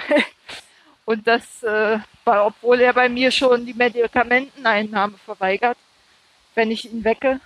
[1.05, 5.77] und das, äh, war, obwohl er bei mir schon die Medikamenteneinnahme verweigert,
[6.55, 7.39] wenn ich ihn wecke.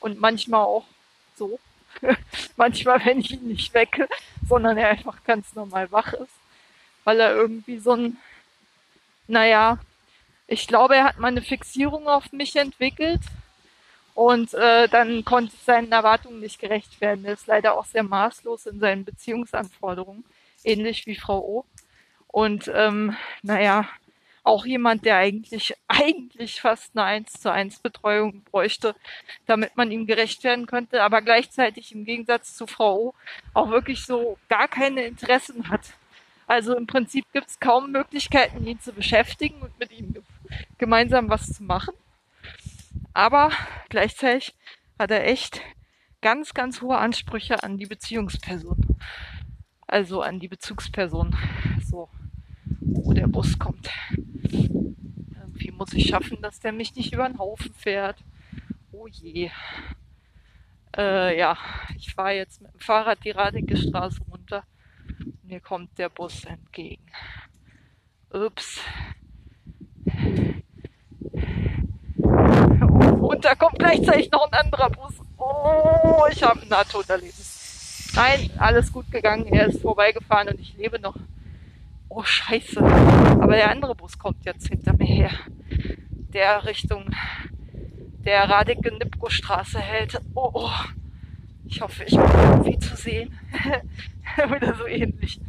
[0.00, 0.84] Und manchmal auch
[1.36, 1.58] so.
[2.56, 4.08] manchmal, wenn ich ihn nicht wecke,
[4.46, 6.34] sondern er einfach ganz normal wach ist.
[7.04, 8.18] Weil er irgendwie so ein,
[9.26, 9.78] naja,
[10.46, 13.20] ich glaube, er hat mal eine Fixierung auf mich entwickelt.
[14.14, 17.24] Und äh, dann konnte ich seinen Erwartungen nicht gerecht werden.
[17.24, 20.24] Er ist leider auch sehr maßlos in seinen Beziehungsanforderungen,
[20.64, 21.64] ähnlich wie Frau O.
[22.28, 23.88] Und ähm, naja,
[24.48, 28.94] auch jemand, der eigentlich, eigentlich fast eine 1 zu 1 Betreuung bräuchte,
[29.46, 33.14] damit man ihm gerecht werden könnte, aber gleichzeitig im Gegensatz zu Frau O
[33.54, 35.92] auch wirklich so gar keine Interessen hat.
[36.46, 40.14] Also im Prinzip gibt es kaum Möglichkeiten, ihn zu beschäftigen und mit ihm
[40.78, 41.92] gemeinsam was zu machen.
[43.12, 43.50] Aber
[43.90, 44.54] gleichzeitig
[44.98, 45.60] hat er echt
[46.22, 48.96] ganz, ganz hohe Ansprüche an die Beziehungsperson.
[49.88, 51.34] Also an die Bezugsperson.
[51.82, 52.10] So,
[52.80, 53.88] wo der Bus kommt.
[54.12, 58.22] Irgendwie muss ich schaffen, dass der mich nicht über den Haufen fährt.
[58.92, 59.50] Oh je.
[60.94, 61.56] Äh, ja,
[61.96, 64.64] ich fahre jetzt mit dem Fahrrad die Radeke Straße runter.
[65.42, 67.06] Mir kommt der Bus entgegen.
[68.30, 68.80] Ups.
[72.14, 75.14] Und da kommt gleichzeitig noch ein anderer Bus.
[75.38, 77.57] Oh, ich habe ein Nahtoderlebnis.
[78.18, 79.46] Nein, alles gut gegangen.
[79.46, 81.14] Er ist vorbeigefahren und ich lebe noch.
[82.08, 82.82] Oh, scheiße.
[82.82, 85.30] Aber der andere Bus kommt jetzt hinter mir her.
[86.32, 87.04] Der Richtung
[88.24, 90.20] der Radeke-Nipko-Straße hält.
[90.34, 90.70] Oh, oh.
[91.64, 93.38] Ich hoffe, ich bin irgendwie zu sehen.
[94.56, 95.40] Oder so ähnlich.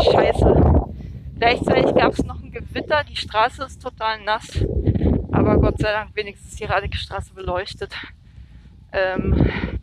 [0.00, 0.84] Scheiße.
[1.40, 3.02] Gleichzeitig gab es noch ein Gewitter.
[3.10, 4.64] Die Straße ist total nass.
[5.32, 7.92] Aber Gott sei Dank wenigstens die Radeke Straße beleuchtet.
[8.96, 9.78] Ähm,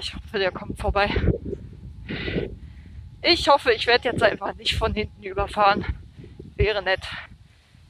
[0.00, 1.08] ich hoffe, der kommt vorbei.
[3.22, 5.84] Ich hoffe, ich werde jetzt einfach nicht von hinten überfahren.
[6.56, 7.06] Wäre nett.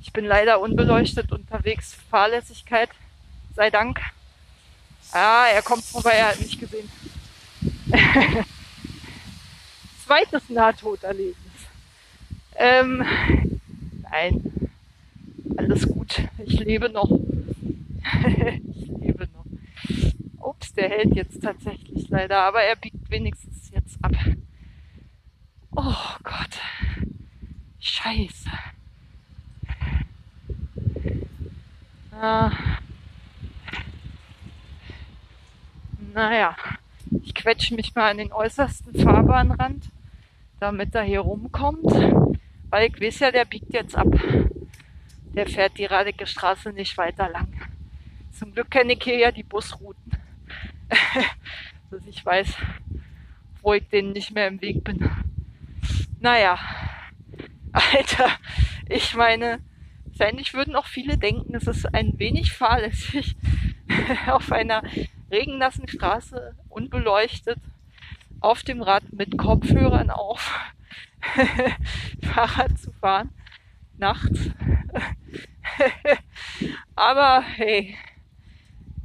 [0.00, 1.96] Ich bin leider unbeleuchtet unterwegs.
[2.10, 2.90] Fahrlässigkeit.
[3.54, 4.00] Sei Dank.
[5.12, 6.90] Ah, er kommt vorbei, er hat mich gesehen.
[10.04, 11.36] Zweites Nahtoderlebnis.
[12.56, 13.04] Ähm,
[14.10, 14.70] nein.
[15.56, 16.22] Alles gut.
[16.44, 17.10] Ich lebe noch.
[18.26, 19.35] ich lebe noch.
[20.46, 24.12] Ups, der hält jetzt tatsächlich leider, aber er biegt wenigstens jetzt ab.
[25.74, 26.60] Oh Gott.
[27.80, 28.50] Scheiße.
[32.12, 32.50] Ah.
[36.14, 36.56] Naja,
[37.22, 39.90] ich quetsche mich mal an den äußersten Fahrbahnrand,
[40.60, 41.92] damit er hier rumkommt,
[42.70, 44.08] weil ich weiß ja, der biegt jetzt ab.
[45.34, 47.48] Der fährt die Radeke Straße nicht weiter lang.
[48.32, 50.15] Zum Glück kenne ich hier ja die Busrouten,
[51.90, 52.54] dass ich weiß,
[53.62, 55.10] wo ich denen nicht mehr im Weg bin.
[56.20, 56.58] Naja,
[57.72, 58.30] Alter,
[58.88, 59.60] ich meine,
[60.06, 63.36] wahrscheinlich würden auch viele denken, es ist ein wenig fahrlässig,
[64.26, 64.82] auf einer
[65.30, 67.58] regennassen Straße, unbeleuchtet,
[68.40, 70.58] auf dem Rad mit Kopfhörern auf,
[72.22, 73.30] Fahrrad zu fahren,
[73.98, 74.50] nachts.
[76.94, 77.96] Aber hey,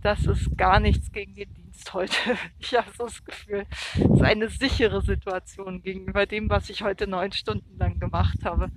[0.01, 2.37] das ist gar nichts gegen den Dienst heute.
[2.59, 3.65] Ich habe so das Gefühl,
[3.95, 8.69] es ist eine sichere Situation gegenüber dem, was ich heute neun Stunden lang gemacht habe.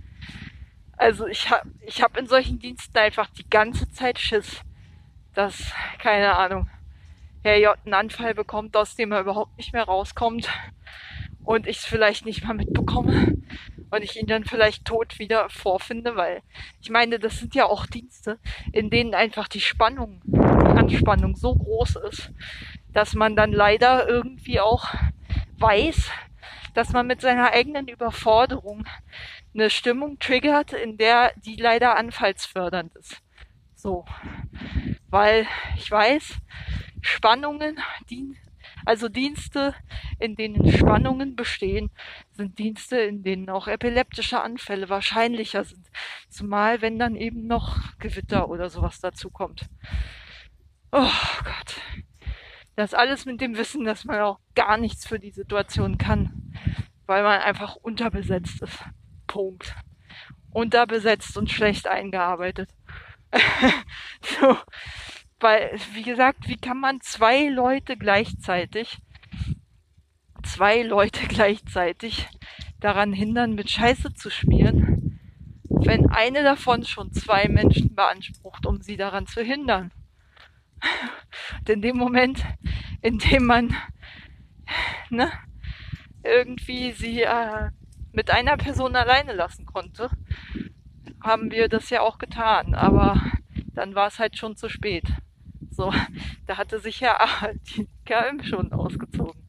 [0.97, 4.63] Also ich habe ich hab in solchen Diensten einfach die ganze Zeit Schiss,
[5.35, 6.71] dass, keine Ahnung,
[7.43, 7.77] Herr J.
[7.85, 10.49] einen Anfall bekommt, aus dem er überhaupt nicht mehr rauskommt
[11.45, 13.37] und ich es vielleicht nicht mal mitbekomme
[13.91, 16.43] und ich ihn dann vielleicht tot wieder vorfinde, weil
[16.81, 18.39] ich meine, das sind ja auch Dienste,
[18.73, 22.33] in denen einfach die Spannung, die Anspannung so groß ist,
[22.95, 24.87] dass man dann leider irgendwie auch
[25.59, 26.11] weiß,
[26.75, 28.87] dass man mit seiner eigenen Überforderung
[29.53, 33.19] eine Stimmung triggert, in der die leider anfallsfördernd ist.
[33.75, 34.05] So.
[35.09, 36.39] Weil ich weiß,
[37.03, 37.79] Spannungen,
[38.11, 38.37] die
[38.87, 39.75] also Dienste,
[40.19, 41.91] in denen Spannungen bestehen,
[42.33, 45.87] sind Dienste, in denen auch epileptische Anfälle wahrscheinlicher sind.
[46.29, 49.67] Zumal wenn dann eben noch Gewitter oder sowas dazu kommt.
[50.93, 51.11] Oh
[51.45, 51.64] Gott.
[52.77, 56.53] Das alles mit dem Wissen, dass man auch gar nichts für die Situation kann,
[57.07, 58.85] weil man einfach unterbesetzt ist.
[59.27, 59.75] Punkt.
[60.51, 62.71] Unterbesetzt und schlecht eingearbeitet.
[64.41, 64.57] so,
[65.41, 68.99] weil, wie gesagt, wie kann man zwei Leute gleichzeitig,
[70.43, 72.29] zwei Leute gleichzeitig
[72.81, 75.21] daran hindern, mit Scheiße zu schmieren,
[75.69, 79.93] wenn eine davon schon zwei Menschen beansprucht, um sie daran zu hindern?
[81.59, 82.45] Und in dem Moment,
[83.03, 83.77] in dem man
[85.11, 85.31] ne,
[86.23, 87.71] irgendwie sie äh,
[88.13, 90.11] mit einer Person alleine lassen konnte,
[91.23, 92.75] haben wir das ja auch getan.
[92.75, 93.21] Aber
[93.75, 95.05] dann war es halt schon zu spät.
[95.71, 95.93] So,
[96.47, 97.19] da hatte sich ja
[97.77, 99.49] die KM schon ausgezogen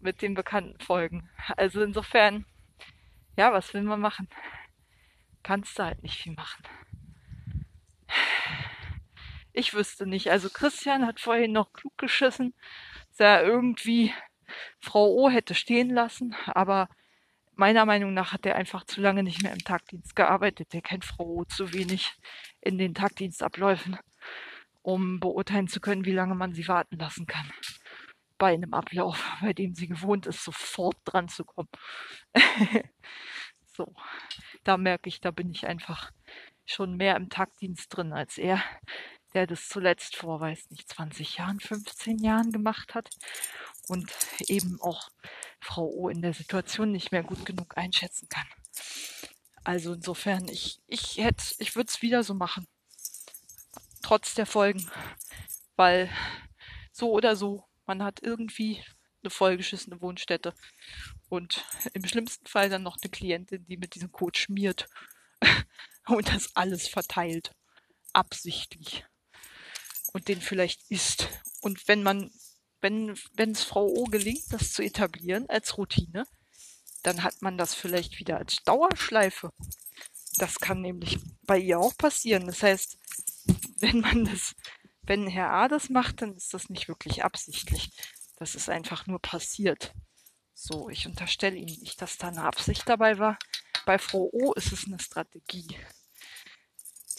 [0.00, 1.28] mit den bekannten Folgen.
[1.56, 2.44] Also insofern,
[3.36, 4.28] ja, was will man machen?
[5.42, 6.62] Kannst du halt nicht viel machen.
[9.58, 10.30] Ich wüsste nicht.
[10.30, 12.54] Also Christian hat vorhin noch klug geschissen,
[13.08, 14.14] dass er irgendwie
[14.78, 16.88] Frau O hätte stehen lassen, aber
[17.56, 20.72] meiner Meinung nach hat er einfach zu lange nicht mehr im Tagdienst gearbeitet.
[20.74, 22.12] Der kennt Frau O zu wenig
[22.60, 23.98] in den Tagdienstabläufen,
[24.82, 27.50] um beurteilen zu können, wie lange man sie warten lassen kann.
[28.38, 31.68] Bei einem Ablauf, bei dem sie gewohnt ist, sofort dran zu kommen.
[33.64, 33.92] so,
[34.62, 36.12] da merke ich, da bin ich einfach
[36.64, 38.62] schon mehr im Tagdienst drin als er
[39.38, 43.08] der das zuletzt vor, weiß nicht, 20 Jahren, 15 Jahren gemacht hat
[43.86, 44.12] und
[44.48, 45.10] eben auch
[45.60, 48.48] Frau O in der Situation nicht mehr gut genug einschätzen kann.
[49.62, 52.66] Also insofern, ich, ich hätte, ich würde es wieder so machen.
[54.02, 54.90] Trotz der Folgen.
[55.76, 56.10] Weil
[56.90, 58.82] so oder so, man hat irgendwie
[59.22, 60.52] eine vollgeschissene Wohnstätte.
[61.28, 64.88] Und im schlimmsten Fall dann noch eine Klientin, die mit diesem Code schmiert
[66.08, 67.54] und das alles verteilt.
[68.12, 69.04] Absichtlich
[70.12, 71.28] und den vielleicht isst.
[71.60, 72.30] Und wenn man,
[72.80, 76.26] wenn, es Frau O gelingt, das zu etablieren als Routine,
[77.02, 79.50] dann hat man das vielleicht wieder als Dauerschleife.
[80.36, 82.46] Das kann nämlich bei ihr auch passieren.
[82.46, 82.98] Das heißt,
[83.80, 84.54] wenn man das,
[85.02, 87.90] wenn Herr A das macht, dann ist das nicht wirklich absichtlich.
[88.36, 89.94] Das ist einfach nur passiert.
[90.54, 93.38] So, ich unterstelle Ihnen nicht, dass da eine Absicht dabei war.
[93.86, 95.76] Bei Frau O ist es eine Strategie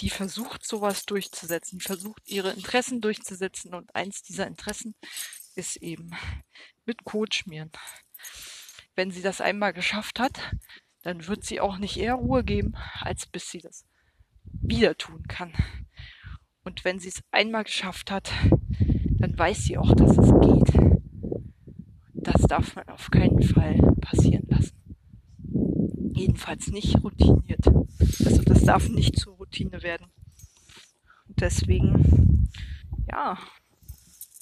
[0.01, 3.73] die versucht, sowas durchzusetzen, versucht, ihre Interessen durchzusetzen.
[3.73, 4.95] Und eins dieser Interessen
[5.55, 6.11] ist eben
[6.85, 7.71] mit Code schmieren.
[8.95, 10.39] Wenn sie das einmal geschafft hat,
[11.03, 13.85] dann wird sie auch nicht eher Ruhe geben, als bis sie das
[14.43, 15.53] wieder tun kann.
[16.63, 18.31] Und wenn sie es einmal geschafft hat,
[19.19, 20.91] dann weiß sie auch, dass es geht.
[22.13, 24.75] Das darf man auf keinen Fall passieren lassen.
[26.13, 27.65] Jedenfalls nicht routiniert.
[28.25, 30.11] Also das darf nicht zur Routine werden.
[31.27, 32.49] Und deswegen,
[33.11, 33.37] ja,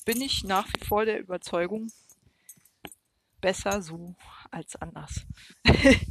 [0.06, 1.88] bin ich nach wie vor der Überzeugung,
[3.40, 4.16] besser so
[4.52, 5.26] als anders.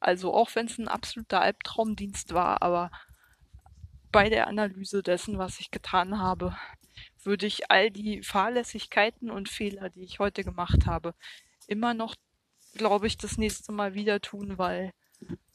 [0.00, 2.90] also auch wenn es ein absoluter Albtraumdienst war, aber
[4.10, 6.56] bei der Analyse dessen, was ich getan habe,
[7.24, 11.14] würde ich all die Fahrlässigkeiten und Fehler, die ich heute gemacht habe,
[11.66, 12.14] immer noch,
[12.74, 14.92] glaube ich, das nächste Mal wieder tun, weil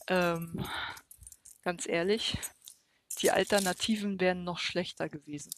[0.07, 0.65] ähm,
[1.67, 2.37] ganz ehrlich,
[3.19, 5.51] die Alternativen wären noch schlechter gewesen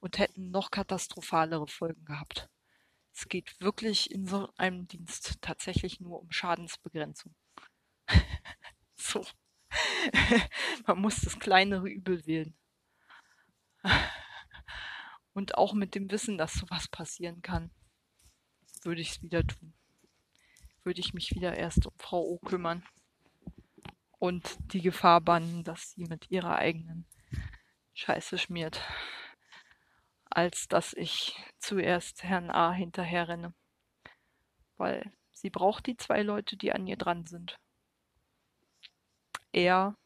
[0.00, 2.50] und hätten noch katastrophalere Folgen gehabt.
[3.14, 7.32] Es geht wirklich in so einem Dienst tatsächlich nur um Schadensbegrenzung.
[8.96, 9.24] so.
[10.88, 12.58] Man muss das kleinere Übel wählen.
[15.32, 17.70] Und auch mit dem Wissen, dass sowas passieren kann,
[18.82, 19.74] würde ich es wieder tun.
[20.82, 22.84] Würde ich mich wieder erst um Frau O kümmern
[24.22, 27.06] und die Gefahr bannen, dass sie mit ihrer eigenen
[27.92, 28.80] Scheiße schmiert,
[30.30, 33.52] als dass ich zuerst Herrn A hinterher renne.
[34.76, 37.58] Weil sie braucht die zwei Leute, die an ihr dran sind.
[39.50, 39.96] Er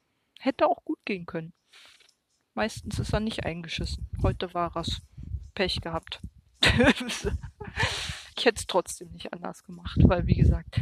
[0.40, 1.52] hätte auch gut gehen können.
[2.54, 4.08] Meistens ist er nicht eingeschissen.
[4.22, 5.02] Heute war er's.
[5.52, 6.22] Pech gehabt.
[6.62, 10.80] ich hätte es trotzdem nicht anders gemacht, weil wie gesagt,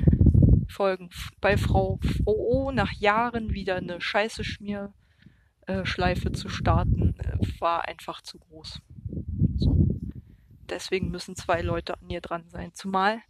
[0.68, 1.10] Folgen
[1.40, 8.38] bei Frau OO nach Jahren wieder eine Scheiße Schmierschleife zu starten, äh, war einfach zu
[8.38, 8.80] groß.
[9.56, 9.86] So.
[10.68, 12.72] Deswegen müssen zwei Leute an ihr dran sein.
[12.74, 13.20] Zumal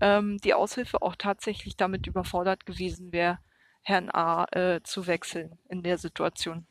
[0.00, 3.38] ähm, die Aushilfe auch tatsächlich damit überfordert gewesen wäre,
[3.82, 6.66] Herrn A äh, zu wechseln in der Situation.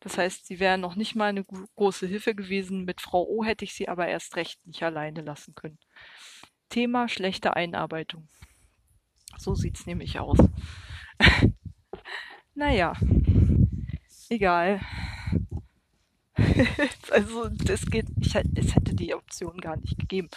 [0.00, 2.84] Das heißt, sie wäre noch nicht mal eine große Hilfe gewesen.
[2.84, 5.78] Mit Frau O hätte ich sie aber erst recht nicht alleine lassen können.
[6.68, 8.28] Thema schlechte Einarbeitung.
[9.36, 10.38] So sieht's nämlich aus.
[12.54, 12.94] naja,
[14.28, 14.80] egal.
[17.10, 20.28] also das geht, ich, es hätte die Option gar nicht gegeben,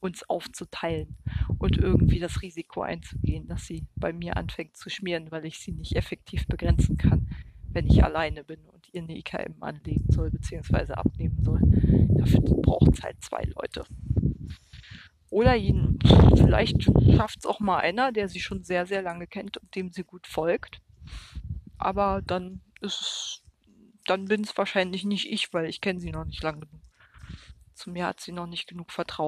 [0.00, 1.16] uns aufzuteilen
[1.58, 5.72] und irgendwie das Risiko einzugehen, dass sie bei mir anfängt zu schmieren, weil ich sie
[5.72, 7.28] nicht effektiv begrenzen kann.
[7.72, 11.60] wenn ich alleine bin und ihr eine IKM anlegen soll, beziehungsweise abnehmen soll.
[12.18, 13.84] Dafür braucht es halt zwei Leute.
[15.30, 15.98] Oder jeden,
[16.36, 16.82] vielleicht
[17.16, 20.02] schafft es auch mal einer, der sie schon sehr, sehr lange kennt und dem sie
[20.02, 20.80] gut folgt.
[21.78, 23.42] Aber dann ist es,
[24.06, 26.82] dann bin es wahrscheinlich nicht ich, weil ich kenne sie noch nicht lange genug.
[27.74, 29.18] Zu mir hat sie noch nicht genug Vertrauen.